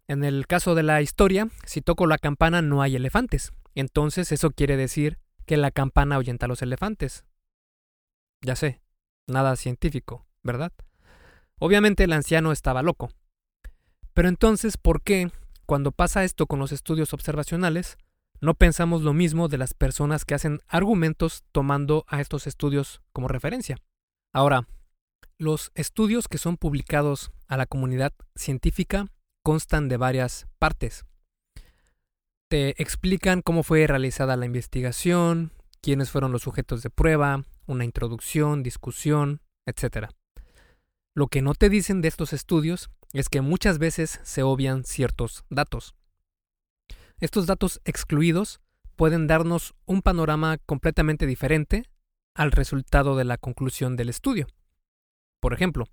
en 0.08 0.24
el 0.24 0.48
caso 0.48 0.76
de 0.76 0.84
la 0.84 1.02
historia, 1.02 1.50
si 1.66 1.82
toco 1.82 2.08
la 2.08 2.18
campana 2.18 2.62
no 2.62 2.82
hay 2.82 2.96
elefantes. 2.96 3.52
Entonces 3.74 4.32
eso 4.32 4.52
quiere 4.52 4.78
decir 4.78 5.20
que 5.46 5.58
la 5.58 5.72
campana 5.72 6.16
ahuyenta 6.16 6.46
a 6.46 6.50
los 6.50 6.62
elefantes. 6.62 7.26
Ya 8.42 8.56
sé, 8.56 8.82
nada 9.28 9.56
científico, 9.56 10.26
¿verdad? 10.44 10.72
Obviamente 11.60 12.04
el 12.04 12.14
anciano 12.14 12.52
estaba 12.52 12.84
loco. 12.84 13.10
Pero 14.14 14.30
entonces, 14.30 14.78
¿por 14.78 15.02
qué 15.02 15.30
cuando 15.66 15.92
pasa 15.92 16.24
esto 16.24 16.48
con 16.48 16.60
los 16.60 16.72
estudios 16.72 17.14
observacionales, 17.14 17.98
no 18.42 18.54
pensamos 18.54 19.02
lo 19.02 19.14
mismo 19.14 19.48
de 19.48 19.58
las 19.58 19.74
personas 19.74 20.26
que 20.26 20.36
hacen 20.36 20.60
argumentos 20.68 21.44
tomando 21.52 22.06
a 22.08 22.22
estos 22.22 22.48
estudios 22.48 23.02
como 23.12 23.28
referencia. 23.28 23.78
Ahora, 24.34 24.68
los 25.38 25.72
estudios 25.76 26.28
que 26.28 26.38
son 26.38 26.58
publicados 26.58 27.32
a 27.48 27.58
la 27.58 27.66
comunidad 27.66 28.14
científica 28.36 29.08
constan 29.44 29.88
de 29.90 29.98
varias 29.98 30.48
partes. 30.60 31.06
Te 32.50 32.82
explican 32.82 33.42
cómo 33.42 33.64
fue 33.64 33.88
realizada 33.88 34.38
la 34.38 34.46
investigación, 34.46 35.52
quiénes 35.82 36.10
fueron 36.10 36.32
los 36.32 36.44
sujetos 36.44 36.84
de 36.84 36.90
prueba, 36.90 37.44
una 37.66 37.86
introducción, 37.86 38.64
discusión, 38.64 39.42
etc. 39.66 40.10
Lo 41.16 41.28
que 41.28 41.42
no 41.42 41.54
te 41.54 41.70
dicen 41.70 42.02
de 42.02 42.10
estos 42.10 42.34
estudios 42.34 42.90
es 43.14 43.30
que 43.30 43.40
muchas 43.40 43.80
veces 43.80 44.20
se 44.24 44.44
obvian 44.44 44.84
ciertos 44.84 45.46
datos. 45.50 45.96
Estos 47.20 47.46
datos 47.46 47.80
excluidos 47.86 48.60
pueden 48.98 49.26
darnos 49.26 49.76
un 49.86 50.02
panorama 50.02 50.58
completamente 50.66 51.26
diferente 51.26 51.90
al 52.36 52.52
resultado 52.52 53.16
de 53.16 53.24
la 53.24 53.38
conclusión 53.38 53.96
del 53.96 54.10
estudio. 54.10 54.48
Por 55.40 55.54
ejemplo, 55.54 55.86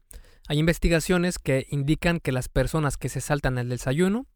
hay 0.49 0.59
investigaciones 0.59 1.39
que 1.39 1.69
indican 1.71 2.19
que 2.19 2.33
las 2.33 2.49
personas 2.49 2.97
que 2.97 3.09
se 3.09 3.21
saltan 3.21 3.59
el 3.59 3.69
desayuno 3.69 4.27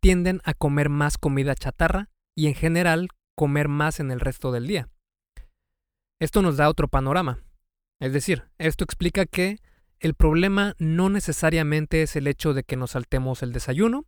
tienden 0.00 0.40
a 0.44 0.54
comer 0.54 0.88
más 0.88 1.18
comida 1.18 1.54
chatarra 1.54 2.08
y 2.34 2.46
en 2.46 2.54
general 2.54 3.08
comer 3.34 3.68
más 3.68 4.00
en 4.00 4.10
el 4.10 4.20
resto 4.20 4.52
del 4.52 4.66
día. 4.66 4.88
Esto 6.18 6.40
nos 6.40 6.56
da 6.56 6.70
otro 6.70 6.88
panorama. 6.88 7.40
Es 7.98 8.14
decir, 8.14 8.44
esto 8.56 8.84
explica 8.84 9.26
que 9.26 9.58
el 10.00 10.14
problema 10.14 10.74
no 10.78 11.10
necesariamente 11.10 12.02
es 12.02 12.16
el 12.16 12.26
hecho 12.26 12.54
de 12.54 12.64
que 12.64 12.76
nos 12.76 12.92
saltemos 12.92 13.42
el 13.42 13.52
desayuno, 13.52 14.06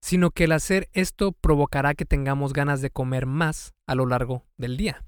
sino 0.00 0.30
que 0.32 0.44
el 0.44 0.52
hacer 0.52 0.90
esto 0.92 1.32
provocará 1.32 1.94
que 1.94 2.04
tengamos 2.04 2.52
ganas 2.52 2.82
de 2.82 2.90
comer 2.90 3.24
más 3.24 3.72
a 3.86 3.94
lo 3.94 4.06
largo 4.06 4.44
del 4.58 4.76
día. 4.76 5.04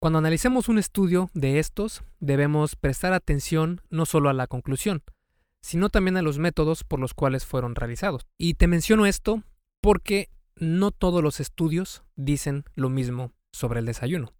Cuando 0.00 0.18
analicemos 0.18 0.68
un 0.68 0.78
estudio 0.78 1.30
de 1.32 1.58
estos, 1.58 2.02
debemos 2.18 2.76
prestar 2.76 3.12
atención 3.12 3.82
no 3.90 4.06
solo 4.06 4.30
a 4.30 4.34
la 4.34 4.46
conclusión, 4.46 5.02
sino 5.62 5.90
también 5.90 6.16
a 6.16 6.22
los 6.22 6.38
métodos 6.38 6.82
por 6.82 6.98
los 6.98 7.14
cuales 7.14 7.46
fueron 7.46 7.74
realizados. 7.74 8.26
Y 8.38 8.54
te 8.54 8.66
menciono 8.66 9.06
esto 9.06 9.42
porque 9.80 10.30
no 10.56 10.90
todos 10.90 11.22
los 11.22 11.40
estudios 11.40 12.04
dicen 12.14 12.64
lo 12.74 12.88
mismo 12.88 13.32
sobre 13.52 13.80
el 13.80 13.86
desayuno. 13.86 14.35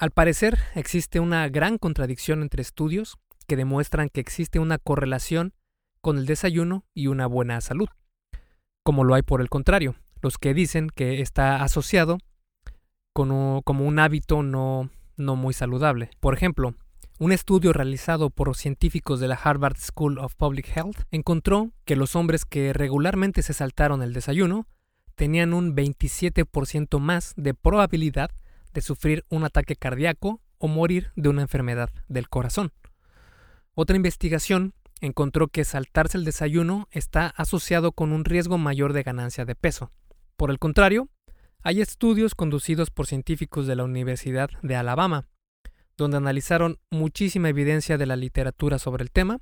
Al 0.00 0.12
parecer, 0.12 0.58
existe 0.74 1.20
una 1.20 1.46
gran 1.50 1.76
contradicción 1.76 2.40
entre 2.40 2.62
estudios 2.62 3.18
que 3.46 3.54
demuestran 3.54 4.08
que 4.08 4.22
existe 4.22 4.58
una 4.58 4.78
correlación 4.78 5.52
con 6.00 6.16
el 6.16 6.24
desayuno 6.24 6.86
y 6.94 7.08
una 7.08 7.26
buena 7.26 7.60
salud, 7.60 7.88
como 8.82 9.04
lo 9.04 9.14
hay 9.14 9.20
por 9.20 9.42
el 9.42 9.50
contrario, 9.50 9.96
los 10.22 10.38
que 10.38 10.54
dicen 10.54 10.88
que 10.88 11.20
está 11.20 11.62
asociado 11.62 12.16
con 13.12 13.60
como 13.60 13.84
un 13.84 13.98
hábito 13.98 14.42
no, 14.42 14.88
no 15.18 15.36
muy 15.36 15.52
saludable. 15.52 16.08
Por 16.18 16.32
ejemplo, 16.32 16.74
un 17.18 17.32
estudio 17.32 17.74
realizado 17.74 18.30
por 18.30 18.56
científicos 18.56 19.20
de 19.20 19.28
la 19.28 19.34
Harvard 19.34 19.76
School 19.76 20.18
of 20.18 20.34
Public 20.34 20.74
Health 20.74 21.02
encontró 21.10 21.72
que 21.84 21.96
los 21.96 22.16
hombres 22.16 22.46
que 22.46 22.72
regularmente 22.72 23.42
se 23.42 23.52
saltaron 23.52 24.02
el 24.02 24.14
desayuno 24.14 24.66
tenían 25.14 25.52
un 25.52 25.76
27% 25.76 27.00
más 27.00 27.34
de 27.36 27.52
probabilidad 27.52 28.30
de 28.72 28.80
sufrir 28.80 29.24
un 29.28 29.44
ataque 29.44 29.76
cardíaco 29.76 30.40
o 30.58 30.68
morir 30.68 31.10
de 31.16 31.28
una 31.28 31.42
enfermedad 31.42 31.90
del 32.08 32.28
corazón. 32.28 32.72
Otra 33.74 33.96
investigación 33.96 34.74
encontró 35.00 35.48
que 35.48 35.64
saltarse 35.64 36.18
el 36.18 36.24
desayuno 36.24 36.88
está 36.90 37.26
asociado 37.28 37.92
con 37.92 38.12
un 38.12 38.24
riesgo 38.24 38.58
mayor 38.58 38.92
de 38.92 39.02
ganancia 39.02 39.44
de 39.44 39.54
peso. 39.54 39.90
Por 40.36 40.50
el 40.50 40.58
contrario, 40.58 41.08
hay 41.62 41.80
estudios 41.80 42.34
conducidos 42.34 42.90
por 42.90 43.06
científicos 43.06 43.66
de 43.66 43.76
la 43.76 43.84
Universidad 43.84 44.50
de 44.62 44.76
Alabama, 44.76 45.26
donde 45.96 46.16
analizaron 46.16 46.78
muchísima 46.90 47.50
evidencia 47.50 47.98
de 47.98 48.06
la 48.06 48.16
literatura 48.16 48.78
sobre 48.78 49.02
el 49.02 49.10
tema 49.10 49.40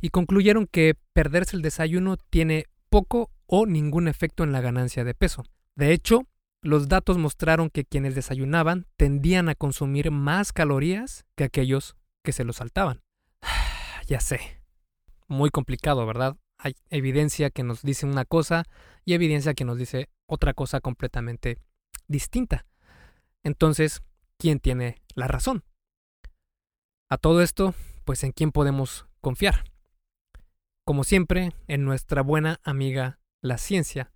y 0.00 0.10
concluyeron 0.10 0.66
que 0.66 0.96
perderse 1.12 1.56
el 1.56 1.62
desayuno 1.62 2.16
tiene 2.16 2.66
poco 2.90 3.30
o 3.46 3.66
ningún 3.66 4.08
efecto 4.08 4.44
en 4.44 4.52
la 4.52 4.60
ganancia 4.60 5.04
de 5.04 5.14
peso. 5.14 5.44
De 5.76 5.92
hecho, 5.92 6.26
los 6.64 6.88
datos 6.88 7.18
mostraron 7.18 7.68
que 7.68 7.84
quienes 7.84 8.14
desayunaban 8.14 8.86
tendían 8.96 9.50
a 9.50 9.54
consumir 9.54 10.10
más 10.10 10.52
calorías 10.52 11.26
que 11.36 11.44
aquellos 11.44 11.94
que 12.24 12.32
se 12.32 12.42
lo 12.42 12.54
saltaban. 12.54 13.02
ya 14.08 14.18
sé, 14.18 14.62
muy 15.28 15.50
complicado, 15.50 16.06
¿verdad? 16.06 16.38
Hay 16.58 16.74
evidencia 16.88 17.50
que 17.50 17.64
nos 17.64 17.82
dice 17.82 18.06
una 18.06 18.24
cosa 18.24 18.64
y 19.04 19.12
evidencia 19.12 19.52
que 19.52 19.66
nos 19.66 19.76
dice 19.76 20.08
otra 20.26 20.54
cosa 20.54 20.80
completamente 20.80 21.58
distinta. 22.08 22.64
Entonces, 23.42 24.02
¿quién 24.38 24.58
tiene 24.58 25.02
la 25.14 25.28
razón? 25.28 25.64
A 27.10 27.18
todo 27.18 27.42
esto, 27.42 27.74
pues 28.06 28.24
en 28.24 28.32
quién 28.32 28.52
podemos 28.52 29.06
confiar. 29.20 29.64
Como 30.86 31.04
siempre, 31.04 31.52
en 31.68 31.84
nuestra 31.84 32.22
buena 32.22 32.58
amiga 32.64 33.18
la 33.42 33.58
ciencia, 33.58 34.12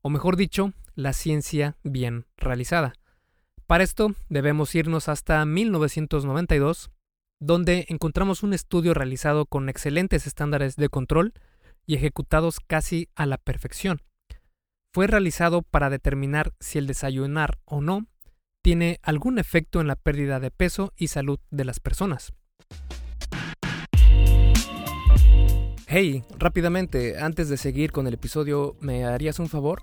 o 0.00 0.08
mejor 0.08 0.36
dicho, 0.36 0.72
la 0.94 1.12
ciencia 1.12 1.76
bien 1.82 2.26
realizada. 2.36 2.94
Para 3.66 3.84
esto 3.84 4.14
debemos 4.28 4.74
irnos 4.74 5.08
hasta 5.08 5.44
1992 5.44 6.90
donde 7.40 7.86
encontramos 7.88 8.44
un 8.44 8.54
estudio 8.54 8.94
realizado 8.94 9.46
con 9.46 9.68
excelentes 9.68 10.28
estándares 10.28 10.76
de 10.76 10.88
control 10.88 11.32
y 11.86 11.96
ejecutados 11.96 12.60
casi 12.60 13.08
a 13.16 13.26
la 13.26 13.36
perfección. 13.36 14.00
Fue 14.94 15.08
realizado 15.08 15.62
para 15.62 15.90
determinar 15.90 16.52
si 16.60 16.78
el 16.78 16.86
desayunar 16.86 17.58
o 17.64 17.80
no 17.80 18.06
tiene 18.62 19.00
algún 19.02 19.40
efecto 19.40 19.80
en 19.80 19.88
la 19.88 19.96
pérdida 19.96 20.38
de 20.38 20.52
peso 20.52 20.92
y 20.96 21.08
salud 21.08 21.40
de 21.50 21.64
las 21.64 21.80
personas. 21.80 22.32
Hey, 25.88 26.22
rápidamente, 26.38 27.18
antes 27.18 27.48
de 27.48 27.56
seguir 27.56 27.90
con 27.90 28.06
el 28.06 28.14
episodio, 28.14 28.76
¿me 28.80 29.04
harías 29.04 29.38
un 29.40 29.48
favor? 29.48 29.82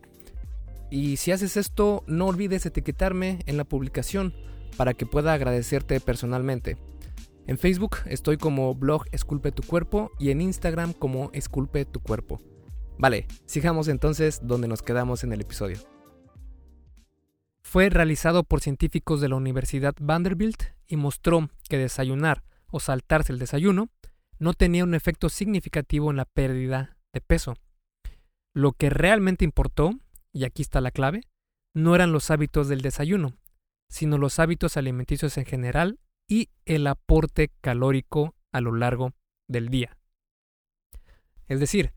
Y 0.91 1.17
si 1.17 1.31
haces 1.31 1.57
esto, 1.57 2.03
no 2.05 2.27
olvides 2.27 2.65
etiquetarme 2.65 3.39
en 3.45 3.55
la 3.55 3.63
publicación 3.63 4.35
para 4.75 4.93
que 4.93 5.05
pueda 5.05 5.33
agradecerte 5.33 5.99
personalmente. 6.01 6.77
En 7.47 7.57
Facebook 7.57 7.97
estoy 8.05 8.37
como 8.37 8.75
blog 8.75 9.05
Esculpe 9.11 9.51
tu 9.51 9.63
cuerpo 9.63 10.11
y 10.19 10.31
en 10.31 10.41
Instagram 10.41 10.93
como 10.93 11.31
Esculpe 11.33 11.85
tu 11.85 12.01
cuerpo. 12.01 12.39
Vale, 12.97 13.25
sigamos 13.45 13.87
entonces 13.87 14.41
donde 14.43 14.67
nos 14.67 14.83
quedamos 14.83 15.23
en 15.23 15.31
el 15.31 15.41
episodio. 15.41 15.77
Fue 17.63 17.89
realizado 17.89 18.43
por 18.43 18.59
científicos 18.59 19.21
de 19.21 19.29
la 19.29 19.37
Universidad 19.37 19.95
Vanderbilt 19.99 20.61
y 20.87 20.97
mostró 20.97 21.49
que 21.69 21.77
desayunar 21.77 22.43
o 22.69 22.81
saltarse 22.81 23.31
el 23.31 23.39
desayuno 23.39 23.89
no 24.39 24.53
tenía 24.53 24.83
un 24.83 24.93
efecto 24.93 25.29
significativo 25.29 26.11
en 26.11 26.17
la 26.17 26.25
pérdida 26.25 26.97
de 27.13 27.21
peso. 27.21 27.55
Lo 28.53 28.73
que 28.73 28.89
realmente 28.89 29.45
importó, 29.45 29.93
y 30.33 30.45
aquí 30.45 30.61
está 30.61 30.81
la 30.81 30.91
clave, 30.91 31.21
no 31.73 31.95
eran 31.95 32.11
los 32.11 32.31
hábitos 32.31 32.67
del 32.67 32.81
desayuno, 32.81 33.37
sino 33.89 34.17
los 34.17 34.39
hábitos 34.39 34.77
alimenticios 34.77 35.37
en 35.37 35.45
general 35.45 35.99
y 36.27 36.49
el 36.65 36.87
aporte 36.87 37.51
calórico 37.61 38.35
a 38.51 38.61
lo 38.61 38.73
largo 38.73 39.13
del 39.47 39.69
día. 39.69 39.97
Es 41.47 41.59
decir, 41.59 41.93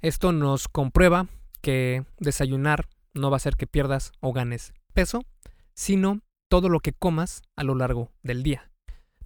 esto 0.00 0.32
nos 0.32 0.68
comprueba 0.68 1.28
que 1.60 2.04
desayunar 2.18 2.88
no 3.14 3.30
va 3.30 3.36
a 3.36 3.38
hacer 3.38 3.56
que 3.56 3.66
pierdas 3.66 4.12
o 4.20 4.32
ganes 4.32 4.74
peso, 4.92 5.24
sino 5.74 6.20
todo 6.48 6.68
lo 6.68 6.80
que 6.80 6.92
comas 6.92 7.42
a 7.56 7.64
lo 7.64 7.74
largo 7.74 8.12
del 8.22 8.42
día. 8.42 8.70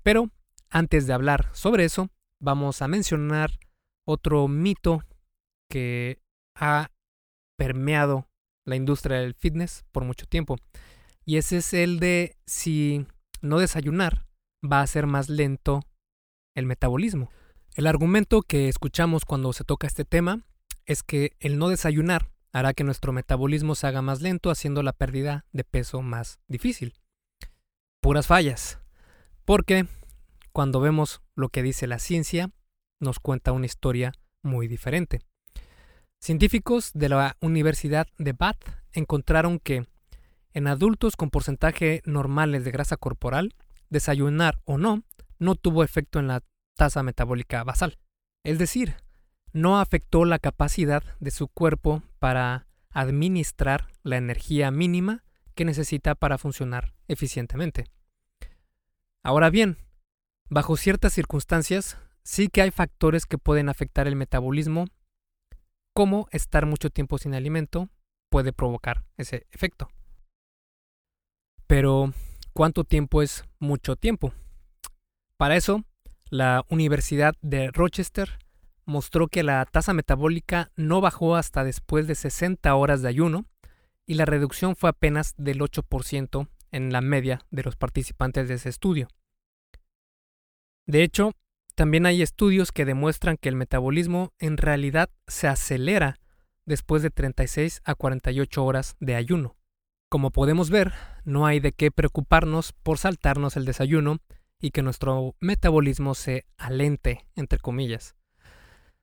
Pero 0.03 0.31
antes 0.71 1.07
de 1.07 1.13
hablar 1.13 1.51
sobre 1.53 1.85
eso, 1.85 2.09
vamos 2.41 2.81
a 2.81 2.89
mencionar 2.89 3.59
otro 4.07 4.49
mito 4.49 5.03
que 5.69 6.21
ha 6.55 6.91
permeado 7.59 8.27
la 8.69 8.77
industria 8.77 9.19
del 9.19 9.35
fitness 9.35 9.85
por 9.93 10.05
mucho 10.05 10.27
tiempo 10.27 10.57
y 11.29 11.37
ese 11.37 11.59
es 11.59 11.75
el 11.75 12.01
de 12.01 12.39
si 12.47 13.05
no 13.43 13.59
desayunar 13.59 14.27
va 14.65 14.81
a 14.81 14.87
ser 14.87 15.07
más 15.07 15.29
lento 15.29 15.83
el 16.55 16.65
metabolismo. 16.65 17.31
El 17.77 17.87
argumento 17.87 18.41
que 18.41 18.71
escuchamos 18.71 19.27
cuando 19.27 19.53
se 19.53 19.63
toca 19.63 19.87
este 19.87 20.07
tema 20.07 20.47
es 20.87 21.03
que 21.03 21.37
el 21.39 21.59
no 21.59 21.69
desayunar 21.69 22.31
hará 22.51 22.73
que 22.73 22.83
nuestro 22.83 23.13
metabolismo 23.13 23.75
se 23.75 23.87
haga 23.87 24.01
más 24.01 24.23
lento, 24.23 24.51
haciendo 24.51 24.83
la 24.83 24.95
pérdida 24.95 25.45
de 25.53 25.65
peso 25.65 26.01
más 26.01 26.41
difícil. 26.49 26.95
Puras 28.01 28.27
fallas. 28.27 28.81
Porque 29.45 29.87
cuando 30.53 30.81
vemos 30.81 31.21
lo 31.35 31.51
que 31.51 31.63
dice 31.63 31.87
la 31.87 31.99
ciencia, 31.99 32.51
nos 33.01 33.21
cuenta 33.21 33.53
una 33.53 33.67
historia 33.67 34.13
muy 34.43 34.67
diferente. 34.67 35.21
Científicos 36.21 36.91
de 36.95 37.09
la 37.09 37.37
Universidad 37.41 38.09
de 38.19 38.33
Bath 38.33 38.65
encontraron 38.93 39.59
que 39.59 39.87
en 40.53 40.67
adultos 40.67 41.17
con 41.17 41.31
porcentaje 41.31 42.03
normales 42.05 42.65
de 42.65 42.71
grasa 42.71 42.97
corporal, 42.97 43.55
desayunar 43.91 44.61
o 44.65 44.79
no 44.79 45.05
no 45.39 45.55
tuvo 45.55 45.85
efecto 45.85 46.19
en 46.19 46.27
la 46.27 46.43
tasa 46.77 47.03
metabólica 47.03 47.63
basal. 47.65 47.99
Es 48.45 48.59
decir, 48.59 48.97
no 49.53 49.79
afectó 49.79 50.25
la 50.25 50.39
capacidad 50.39 51.03
de 51.21 51.31
su 51.31 51.49
cuerpo 51.49 52.03
para 52.19 52.67
administrar 52.91 53.89
la 54.03 54.17
energía 54.17 54.71
mínima 54.71 55.25
que 55.55 55.65
necesita 55.65 56.15
para 56.15 56.39
funcionar 56.39 56.95
eficientemente. 57.07 57.87
Ahora 59.23 59.51
bien, 59.51 59.79
bajo 60.49 60.77
ciertas 60.77 61.13
circunstancias, 61.13 61.99
sí 62.23 62.49
que 62.49 62.63
hay 62.63 62.71
factores 62.71 63.27
que 63.27 63.39
pueden 63.39 63.69
afectar 63.69 64.07
el 64.07 64.17
metabolismo, 64.17 64.87
como 65.99 66.29
estar 66.31 66.65
mucho 66.65 66.91
tiempo 66.91 67.19
sin 67.19 67.35
alimento 67.35 67.89
puede 68.31 68.53
provocar 68.53 69.05
ese 69.17 69.49
efecto. 69.51 69.89
Pero, 71.67 72.13
¿cuánto 72.53 72.85
tiempo 72.85 73.21
es 73.21 73.43
mucho 73.59 73.97
tiempo? 73.97 74.33
Para 75.37 75.57
eso, 75.57 75.83
la 76.31 76.65
Universidad 76.69 77.35
de 77.43 77.73
Rochester 77.73 78.39
mostró 78.85 79.27
que 79.27 79.43
la 79.43 79.65
tasa 79.65 79.93
metabólica 79.93 80.71
no 80.77 81.01
bajó 81.01 81.35
hasta 81.35 81.65
después 81.65 82.07
de 82.07 82.15
60 82.15 82.73
horas 82.77 83.03
de 83.03 83.09
ayuno 83.09 83.47
y 84.07 84.15
la 84.15 84.25
reducción 84.25 84.77
fue 84.77 84.91
apenas 84.91 85.35
del 85.37 85.59
8% 85.59 86.47
en 86.71 86.93
la 86.93 87.01
media 87.01 87.41
de 87.51 87.65
los 87.65 87.75
participantes 87.75 88.47
de 88.47 88.55
ese 88.55 88.69
estudio. 88.69 89.09
De 90.87 91.03
hecho, 91.03 91.33
también 91.79 92.07
hay 92.07 92.23
estudios 92.23 92.73
que 92.73 92.85
demuestran 92.85 93.37
que 93.37 93.49
el 93.49 93.55
metabolismo 93.55 94.33
en 94.41 94.57
realidad 94.57 95.11
se 95.29 95.47
acelera 95.47 96.19
después 96.67 97.05
de 97.05 97.11
36 97.11 97.83
a 97.85 97.95
48 97.95 98.65
horas 98.65 98.97
de 98.99 99.15
ayuno. 99.15 99.55
Como 100.11 100.33
podemos 100.33 100.71
ver, 100.71 100.93
no 101.23 101.47
hay 101.47 101.61
de 101.61 101.71
qué 101.71 101.93
preocuparnos 101.93 102.73
por 102.73 102.99
saltarnos 102.99 103.57
el 103.57 103.65
desayuno 103.65 104.19
y 104.61 104.73
que 104.73 104.83
nuestro 104.83 105.37
metabolismo 105.39 106.17
se 106.17 106.47
alente, 106.57 107.25
entre 107.37 107.61
comillas. 107.61 108.17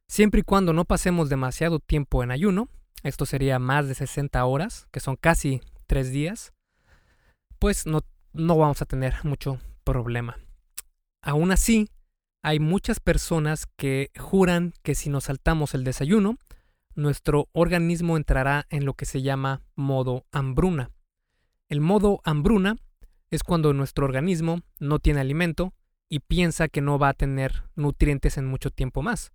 Siempre 0.09 0.41
y 0.41 0.43
cuando 0.43 0.73
no 0.73 0.83
pasemos 0.83 1.29
demasiado 1.29 1.79
tiempo 1.79 2.23
en 2.23 2.31
ayuno, 2.31 2.67
esto 3.03 3.25
sería 3.25 3.57
más 3.57 3.87
de 3.87 3.95
60 3.95 4.43
horas, 4.43 4.89
que 4.91 4.99
son 4.99 5.15
casi 5.15 5.61
3 5.87 6.11
días, 6.11 6.51
pues 7.57 7.85
no, 7.85 8.01
no 8.33 8.57
vamos 8.57 8.81
a 8.81 8.85
tener 8.85 9.23
mucho 9.23 9.61
problema. 9.85 10.37
Aún 11.21 11.53
así, 11.53 11.89
hay 12.45 12.59
muchas 12.59 12.99
personas 12.99 13.65
que 13.75 14.11
juran 14.17 14.73
que 14.83 14.93
si 14.93 15.09
nos 15.09 15.25
saltamos 15.25 15.73
el 15.73 15.83
desayuno, 15.83 16.37
nuestro 16.93 17.49
organismo 17.53 18.17
entrará 18.17 18.67
en 18.69 18.85
lo 18.85 18.93
que 18.93 19.05
se 19.05 19.23
llama 19.23 19.63
modo 19.75 20.25
hambruna. 20.31 20.91
El 21.69 21.81
modo 21.81 22.21
hambruna 22.23 22.75
es 23.31 23.43
cuando 23.43 23.73
nuestro 23.73 24.05
organismo 24.05 24.61
no 24.79 24.99
tiene 24.99 25.21
alimento 25.21 25.73
y 26.07 26.19
piensa 26.19 26.67
que 26.67 26.81
no 26.81 26.99
va 26.99 27.09
a 27.09 27.13
tener 27.13 27.63
nutrientes 27.75 28.37
en 28.37 28.45
mucho 28.45 28.69
tiempo 28.69 29.01
más 29.01 29.31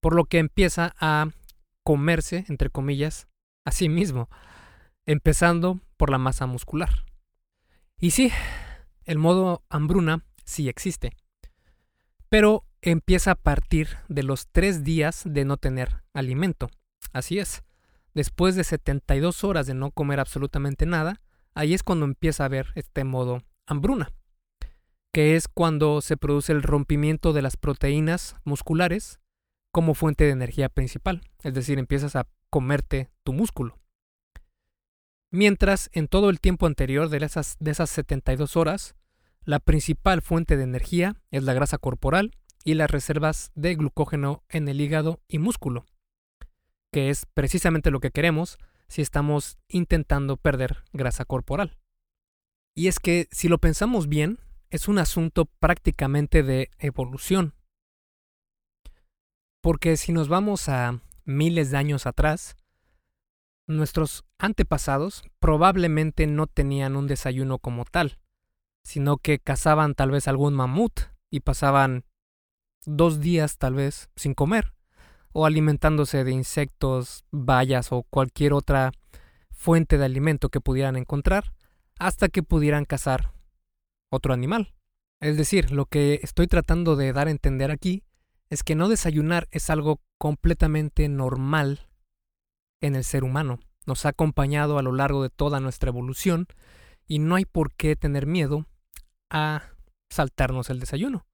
por 0.00 0.16
lo 0.16 0.24
que 0.24 0.38
empieza 0.38 0.96
a 0.98 1.28
comerse, 1.84 2.44
entre 2.48 2.70
comillas, 2.70 3.28
a 3.64 3.70
sí 3.70 3.88
mismo, 3.88 4.28
empezando 5.06 5.80
por 5.96 6.10
la 6.10 6.18
masa 6.18 6.46
muscular. 6.46 7.06
Y 7.98 8.10
sí, 8.10 8.32
el 9.04 9.18
modo 9.18 9.62
hambruna 9.68 10.24
sí 10.44 10.68
existe, 10.68 11.12
pero 12.32 12.64
empieza 12.80 13.32
a 13.32 13.34
partir 13.34 13.98
de 14.08 14.22
los 14.22 14.48
tres 14.50 14.84
días 14.84 15.20
de 15.26 15.44
no 15.44 15.58
tener 15.58 16.02
alimento. 16.14 16.70
Así 17.12 17.38
es, 17.38 17.62
después 18.14 18.56
de 18.56 18.64
72 18.64 19.44
horas 19.44 19.66
de 19.66 19.74
no 19.74 19.90
comer 19.90 20.18
absolutamente 20.18 20.86
nada, 20.86 21.20
ahí 21.52 21.74
es 21.74 21.82
cuando 21.82 22.06
empieza 22.06 22.42
a 22.42 22.46
haber 22.46 22.68
este 22.74 23.04
modo 23.04 23.42
hambruna, 23.66 24.14
que 25.12 25.36
es 25.36 25.46
cuando 25.46 26.00
se 26.00 26.16
produce 26.16 26.52
el 26.52 26.62
rompimiento 26.62 27.34
de 27.34 27.42
las 27.42 27.58
proteínas 27.58 28.36
musculares 28.44 29.20
como 29.70 29.92
fuente 29.92 30.24
de 30.24 30.30
energía 30.30 30.70
principal, 30.70 31.20
es 31.42 31.52
decir, 31.52 31.78
empiezas 31.78 32.16
a 32.16 32.26
comerte 32.48 33.10
tu 33.24 33.34
músculo. 33.34 33.78
Mientras 35.30 35.90
en 35.92 36.08
todo 36.08 36.30
el 36.30 36.40
tiempo 36.40 36.64
anterior 36.64 37.10
de 37.10 37.18
esas, 37.18 37.56
de 37.60 37.72
esas 37.72 37.90
72 37.90 38.56
horas, 38.56 38.94
la 39.44 39.58
principal 39.60 40.22
fuente 40.22 40.56
de 40.56 40.64
energía 40.64 41.16
es 41.30 41.42
la 41.42 41.52
grasa 41.52 41.78
corporal 41.78 42.32
y 42.64 42.74
las 42.74 42.90
reservas 42.90 43.50
de 43.54 43.74
glucógeno 43.74 44.44
en 44.48 44.68
el 44.68 44.80
hígado 44.80 45.20
y 45.28 45.38
músculo, 45.38 45.84
que 46.92 47.10
es 47.10 47.26
precisamente 47.26 47.90
lo 47.90 48.00
que 48.00 48.10
queremos 48.10 48.58
si 48.88 49.02
estamos 49.02 49.58
intentando 49.68 50.36
perder 50.36 50.84
grasa 50.92 51.24
corporal. 51.24 51.78
Y 52.74 52.88
es 52.88 53.00
que 53.00 53.28
si 53.32 53.48
lo 53.48 53.58
pensamos 53.58 54.08
bien, 54.08 54.38
es 54.70 54.88
un 54.88 54.98
asunto 54.98 55.46
prácticamente 55.46 56.42
de 56.42 56.70
evolución. 56.78 57.54
Porque 59.60 59.96
si 59.96 60.12
nos 60.12 60.28
vamos 60.28 60.68
a 60.68 61.00
miles 61.24 61.70
de 61.70 61.76
años 61.76 62.06
atrás, 62.06 62.56
nuestros 63.66 64.24
antepasados 64.38 65.22
probablemente 65.40 66.26
no 66.26 66.46
tenían 66.46 66.96
un 66.96 67.06
desayuno 67.06 67.58
como 67.58 67.84
tal, 67.84 68.18
sino 68.82 69.16
que 69.16 69.38
cazaban 69.38 69.94
tal 69.94 70.10
vez 70.10 70.28
algún 70.28 70.54
mamut 70.54 71.00
y 71.30 71.40
pasaban 71.40 72.04
dos 72.84 73.20
días 73.20 73.58
tal 73.58 73.74
vez 73.74 74.10
sin 74.16 74.34
comer, 74.34 74.74
o 75.32 75.46
alimentándose 75.46 76.24
de 76.24 76.32
insectos, 76.32 77.24
bayas 77.30 77.92
o 77.92 78.02
cualquier 78.02 78.52
otra 78.52 78.92
fuente 79.50 79.98
de 79.98 80.04
alimento 80.04 80.48
que 80.48 80.60
pudieran 80.60 80.96
encontrar, 80.96 81.54
hasta 81.98 82.28
que 82.28 82.42
pudieran 82.42 82.84
cazar 82.84 83.32
otro 84.10 84.34
animal. 84.34 84.74
Es 85.20 85.36
decir, 85.36 85.70
lo 85.70 85.86
que 85.86 86.20
estoy 86.22 86.48
tratando 86.48 86.96
de 86.96 87.12
dar 87.12 87.28
a 87.28 87.30
entender 87.30 87.70
aquí 87.70 88.02
es 88.50 88.64
que 88.64 88.74
no 88.74 88.88
desayunar 88.88 89.48
es 89.52 89.70
algo 89.70 90.00
completamente 90.18 91.08
normal 91.08 91.88
en 92.80 92.96
el 92.96 93.04
ser 93.04 93.24
humano. 93.24 93.60
Nos 93.86 94.04
ha 94.04 94.10
acompañado 94.10 94.78
a 94.78 94.82
lo 94.82 94.92
largo 94.92 95.22
de 95.22 95.30
toda 95.30 95.60
nuestra 95.60 95.88
evolución 95.88 96.46
y 97.06 97.18
no 97.18 97.36
hay 97.36 97.44
por 97.44 97.72
qué 97.72 97.96
tener 97.96 98.26
miedo 98.26 98.66
a 99.32 99.74
saltarnos 100.10 100.70
el 100.70 100.78
desayuno. 100.78 101.26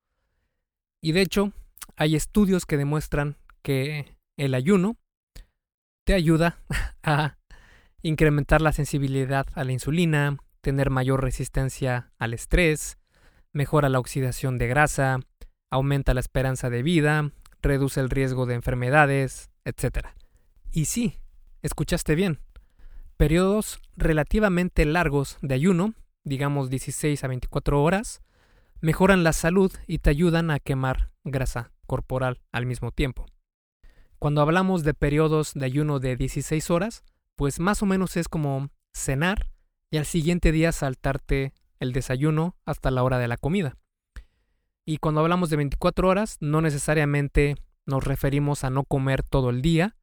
Y 1.02 1.12
de 1.12 1.20
hecho, 1.20 1.52
hay 1.96 2.16
estudios 2.16 2.64
que 2.64 2.76
demuestran 2.76 3.36
que 3.62 4.16
el 4.38 4.54
ayuno 4.54 4.96
te 6.04 6.14
ayuda 6.14 6.58
a 7.02 7.36
incrementar 8.00 8.62
la 8.62 8.72
sensibilidad 8.72 9.46
a 9.54 9.64
la 9.64 9.72
insulina, 9.72 10.38
tener 10.60 10.90
mayor 10.90 11.22
resistencia 11.22 12.12
al 12.18 12.32
estrés, 12.32 12.98
mejora 13.52 13.88
la 13.88 13.98
oxidación 13.98 14.58
de 14.58 14.68
grasa, 14.68 15.20
aumenta 15.70 16.14
la 16.14 16.20
esperanza 16.20 16.70
de 16.70 16.82
vida, 16.82 17.32
reduce 17.60 18.00
el 18.00 18.10
riesgo 18.10 18.46
de 18.46 18.54
enfermedades, 18.54 19.50
etc. 19.64 20.08
Y 20.70 20.84
sí, 20.84 21.18
escuchaste 21.62 22.14
bien. 22.14 22.38
Periodos 23.16 23.80
relativamente 23.96 24.84
largos 24.84 25.38
de 25.42 25.54
ayuno, 25.54 25.94
digamos 26.28 26.70
16 26.70 27.24
a 27.24 27.28
24 27.28 27.82
horas, 27.82 28.22
mejoran 28.80 29.24
la 29.24 29.32
salud 29.32 29.72
y 29.86 29.98
te 29.98 30.10
ayudan 30.10 30.50
a 30.50 30.60
quemar 30.60 31.10
grasa 31.24 31.72
corporal 31.86 32.40
al 32.52 32.66
mismo 32.66 32.92
tiempo. 32.92 33.26
Cuando 34.18 34.42
hablamos 34.42 34.84
de 34.84 34.94
periodos 34.94 35.54
de 35.54 35.64
ayuno 35.64 36.00
de 36.00 36.16
16 36.16 36.70
horas, 36.70 37.04
pues 37.36 37.60
más 37.60 37.82
o 37.82 37.86
menos 37.86 38.16
es 38.16 38.28
como 38.28 38.68
cenar 38.92 39.48
y 39.90 39.96
al 39.96 40.06
siguiente 40.06 40.52
día 40.52 40.72
saltarte 40.72 41.52
el 41.80 41.92
desayuno 41.92 42.56
hasta 42.64 42.90
la 42.90 43.02
hora 43.02 43.18
de 43.18 43.28
la 43.28 43.36
comida. 43.36 43.76
Y 44.84 44.98
cuando 44.98 45.20
hablamos 45.20 45.50
de 45.50 45.56
24 45.56 46.08
horas, 46.08 46.36
no 46.40 46.60
necesariamente 46.60 47.56
nos 47.86 48.04
referimos 48.04 48.64
a 48.64 48.70
no 48.70 48.84
comer 48.84 49.22
todo 49.22 49.50
el 49.50 49.62
día, 49.62 49.96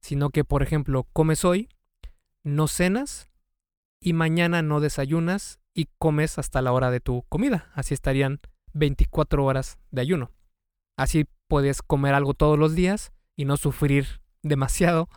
sino 0.00 0.30
que, 0.30 0.44
por 0.44 0.62
ejemplo, 0.62 1.04
comes 1.12 1.44
hoy, 1.44 1.68
no 2.42 2.68
cenas 2.68 3.30
y 4.00 4.12
mañana 4.12 4.62
no 4.62 4.80
desayunas 4.80 5.60
y 5.74 5.88
comes 5.98 6.38
hasta 6.38 6.62
la 6.62 6.72
hora 6.72 6.90
de 6.90 7.00
tu 7.00 7.22
comida. 7.28 7.70
Así 7.74 7.94
estarían 7.94 8.40
24 8.74 9.44
horas 9.44 9.78
de 9.90 10.02
ayuno. 10.02 10.30
Así 10.96 11.26
puedes 11.48 11.82
comer 11.82 12.14
algo 12.14 12.34
todos 12.34 12.58
los 12.58 12.74
días 12.74 13.12
y 13.36 13.44
no 13.44 13.56
sufrir 13.56 14.20
demasiado 14.42 15.08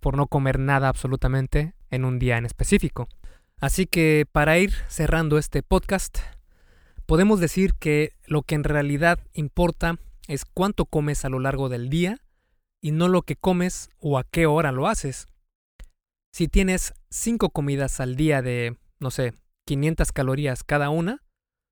por 0.00 0.16
no 0.16 0.26
comer 0.26 0.58
nada 0.58 0.88
absolutamente 0.88 1.74
en 1.90 2.04
un 2.04 2.18
día 2.18 2.38
en 2.38 2.46
específico. 2.46 3.08
Así 3.60 3.86
que 3.86 4.26
para 4.30 4.58
ir 4.58 4.72
cerrando 4.88 5.36
este 5.38 5.62
podcast, 5.62 6.18
podemos 7.06 7.40
decir 7.40 7.74
que 7.74 8.12
lo 8.26 8.42
que 8.42 8.54
en 8.54 8.64
realidad 8.64 9.18
importa 9.34 9.98
es 10.28 10.44
cuánto 10.44 10.86
comes 10.86 11.24
a 11.24 11.28
lo 11.28 11.40
largo 11.40 11.68
del 11.68 11.90
día 11.90 12.20
y 12.80 12.92
no 12.92 13.08
lo 13.08 13.22
que 13.22 13.36
comes 13.36 13.90
o 13.98 14.18
a 14.18 14.24
qué 14.24 14.46
hora 14.46 14.72
lo 14.72 14.88
haces. 14.88 15.26
Si 16.32 16.48
tienes 16.48 16.94
5 17.10 17.50
comidas 17.50 18.00
al 18.00 18.16
día 18.16 18.40
de, 18.40 18.76
no 19.00 19.10
sé, 19.10 19.34
500 19.66 20.12
calorías 20.12 20.64
cada 20.64 20.90
una, 20.90 21.22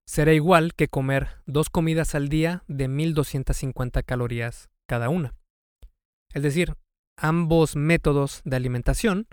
será 0.06 0.32
igual 0.32 0.74
que 0.74 0.88
comer 0.88 1.42
dos 1.46 1.68
comidas 1.68 2.14
al 2.14 2.28
día 2.28 2.64
de 2.66 2.88
1250 2.88 4.02
calorías 4.02 4.68
cada 4.86 5.10
una. 5.10 5.34
Es 6.32 6.42
decir, 6.42 6.74
ambos 7.16 7.76
métodos 7.76 8.40
de 8.44 8.56
alimentación 8.56 9.26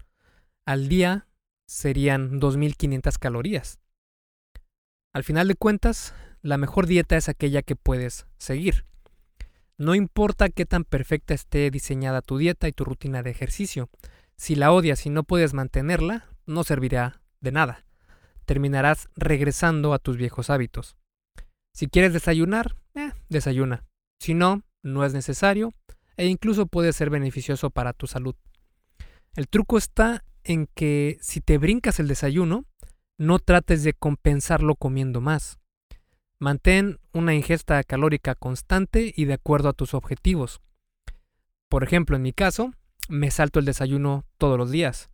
al 0.66 0.90
día 0.90 1.28
serían 1.68 2.40
2500 2.40 3.18
calorías. 3.18 3.80
Al 5.14 5.24
final 5.24 5.48
de 5.48 5.56
cuentas, 5.56 6.14
la 6.42 6.58
mejor 6.58 6.88
dieta 6.88 7.16
es 7.16 7.30
aquella 7.30 7.62
que 7.62 7.76
puedes 7.76 8.28
seguir. 8.38 8.86
No 9.78 9.96
importa 9.96 10.50
qué 10.50 10.66
tan 10.66 10.84
perfecta 10.84 11.34
esté 11.34 11.72
diseñada 11.72 12.22
tu 12.22 12.38
dieta 12.38 12.68
y 12.68 12.72
tu 12.72 12.86
rutina 12.86 13.24
de 13.24 13.32
ejercicio, 13.32 13.90
si 14.38 14.56
la 14.56 14.72
odias 14.72 15.06
y 15.06 15.10
no 15.10 15.24
puedes 15.24 15.54
mantenerla, 15.54 16.28
no 16.46 16.64
servirá 16.64 17.22
de 17.40 17.52
nada. 17.52 17.86
Terminarás 18.46 19.10
regresando 19.16 19.94
a 19.94 20.00
tus 20.00 20.18
viejos 20.18 20.50
hábitos. 20.50 20.96
Si 21.74 21.88
quieres 21.88 22.14
desayunar, 22.14 22.76
eh, 22.94 23.12
desayuna. 23.30 23.86
Si 24.20 24.34
no, 24.34 24.64
no 24.82 25.04
es 25.04 25.14
necesario 25.14 25.74
e 26.18 26.28
incluso 26.28 26.68
puede 26.68 26.94
ser 26.94 27.10
beneficioso 27.10 27.70
para 27.70 27.94
tu 27.94 28.08
salud. 28.08 28.36
El 29.36 29.50
truco 29.50 29.78
está 29.78 30.24
en 30.44 30.68
que 30.74 31.18
si 31.22 31.42
te 31.42 31.58
brincas 31.58 32.00
el 32.00 32.08
desayuno, 32.08 32.66
no 33.18 33.40
trates 33.40 33.84
de 33.84 33.94
compensarlo 33.94 34.76
comiendo 34.76 35.20
más. 35.20 35.60
Mantén 36.40 37.00
una 37.14 37.34
ingesta 37.34 37.84
calórica 37.84 38.36
constante 38.36 39.14
y 39.16 39.26
de 39.26 39.34
acuerdo 39.34 39.70
a 39.70 39.74
tus 39.74 39.94
objetivos. 39.94 40.62
Por 41.70 41.84
ejemplo, 41.84 42.16
en 42.16 42.22
mi 42.22 42.34
caso, 42.34 42.74
me 43.10 43.32
salto 43.32 43.60
el 43.60 43.66
desayuno 43.66 44.26
todos 44.38 44.58
los 44.58 44.72
días, 44.72 45.10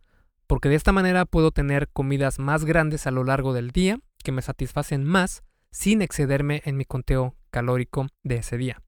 porque 0.52 0.68
de 0.68 0.74
esta 0.74 0.92
manera 0.92 1.24
puedo 1.24 1.50
tener 1.50 1.88
comidas 1.88 2.38
más 2.38 2.66
grandes 2.66 3.06
a 3.06 3.10
lo 3.10 3.24
largo 3.24 3.54
del 3.54 3.70
día 3.70 4.00
que 4.22 4.32
me 4.32 4.42
satisfacen 4.42 5.02
más 5.02 5.44
sin 5.70 6.02
excederme 6.02 6.60
en 6.66 6.76
mi 6.76 6.84
conteo 6.84 7.34
calórico 7.50 8.08
de 8.22 8.36
ese 8.36 8.58
día. 8.58 8.82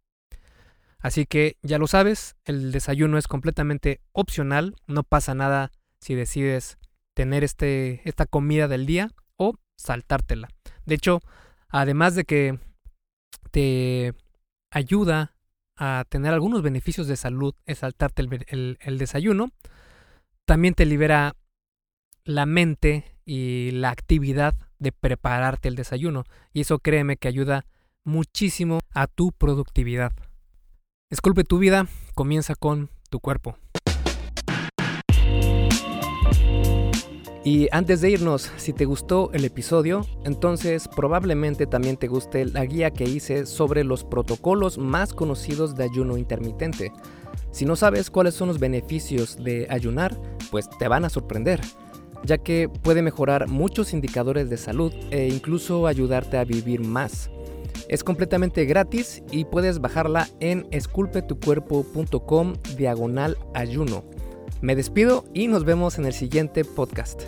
Así 0.99 1.25
que 1.25 1.57
ya 1.63 1.79
lo 1.79 1.87
sabes, 1.87 2.37
el 2.45 2.71
desayuno 2.71 3.17
es 3.17 3.27
completamente 3.29 4.03
opcional, 4.13 4.77
no 4.87 5.05
pasa 5.05 5.35
nada 5.35 5.73
si 6.03 6.15
decides 6.15 6.77
tener 7.15 7.45
este, 7.45 8.03
esta 8.07 8.27
comida 8.27 8.69
del 8.69 8.85
día 8.85 9.09
o 9.39 9.55
saltártela. 9.79 10.51
De 10.85 10.97
hecho, 10.97 11.23
además 11.71 12.15
de 12.15 12.25
que 12.25 12.59
te 13.53 14.13
ayuda 14.71 15.35
a 15.79 16.05
tener 16.11 16.35
algunos 16.35 16.61
beneficios 16.61 17.07
de 17.07 17.17
salud 17.17 17.55
es 17.65 17.79
saltarte 17.79 18.21
el, 18.21 18.99
desayuno. 18.99 19.49
También 20.45 20.75
te 20.75 20.85
libera 20.85 21.37
la 22.25 22.47
mente 22.47 23.05
y 23.27 23.71
la 23.73 23.91
actividad 23.91 24.55
de 24.79 24.93
prepararte 24.93 25.69
el 25.69 25.77
desayuno. 25.77 26.25
Y 26.53 26.63
eso 26.63 26.79
créeme 26.79 27.17
que 27.17 27.29
ayuda 27.29 27.67
muchísimo 28.05 28.81
a 28.95 29.07
tu 29.07 29.33
productividad. 29.33 30.13
Esculpe 31.11 31.45
tu 31.45 31.59
vida, 31.59 31.87
comienza 32.15 32.55
con 32.55 32.91
tu 33.11 33.21
cuerpo. 33.21 33.57
Y 37.47 37.69
antes 37.73 38.01
de 38.01 38.11
irnos, 38.11 38.51
si 38.57 38.73
te 38.73 38.87
gustó 38.87 39.31
el 39.35 39.45
episodio, 39.45 40.07
entonces 40.25 40.89
probablemente 40.89 41.67
también 41.67 41.99
te 41.99 42.09
guste 42.09 42.47
la 42.47 42.65
guía 42.65 42.91
que 42.91 43.05
hice 43.05 43.45
sobre 43.45 43.85
los 43.85 44.03
protocolos 44.03 44.79
más 44.79 45.13
conocidos 45.13 45.77
de 45.77 45.85
ayuno 45.85 46.17
intermitente. 46.17 46.91
Si 47.51 47.67
no 47.67 47.77
sabes 47.77 48.11
cuáles 48.11 48.35
son 48.35 48.49
los 48.49 48.59
beneficios 48.59 49.37
de 49.45 49.67
ayunar, 49.69 50.19
pues 50.51 50.71
te 50.71 50.89
van 50.89 51.05
a 51.05 51.11
sorprender, 51.11 51.61
ya 52.25 52.39
que 52.39 52.69
puede 52.69 53.03
mejorar 53.03 53.49
muchos 53.49 53.93
indicadores 53.93 54.51
de 54.51 54.57
salud 54.57 54.93
e 55.11 55.29
incluso 55.29 55.87
ayudarte 55.87 56.39
a 56.39 56.45
vivir 56.45 56.81
más. 56.81 57.31
Es 57.89 58.03
completamente 58.03 58.65
gratis 58.65 59.23
y 59.31 59.45
puedes 59.45 59.81
bajarla 59.81 60.29
en 60.41 60.67
esculpetucuerpo.com 60.71 62.55
diagonal 62.77 63.37
ayuno. 63.53 64.05
Me 64.63 64.75
despido 64.75 65.25
y 65.35 65.49
nos 65.49 65.65
vemos 65.65 65.99
en 65.99 66.07
el 66.07 66.15
siguiente 66.15 66.65
podcast. 66.65 67.25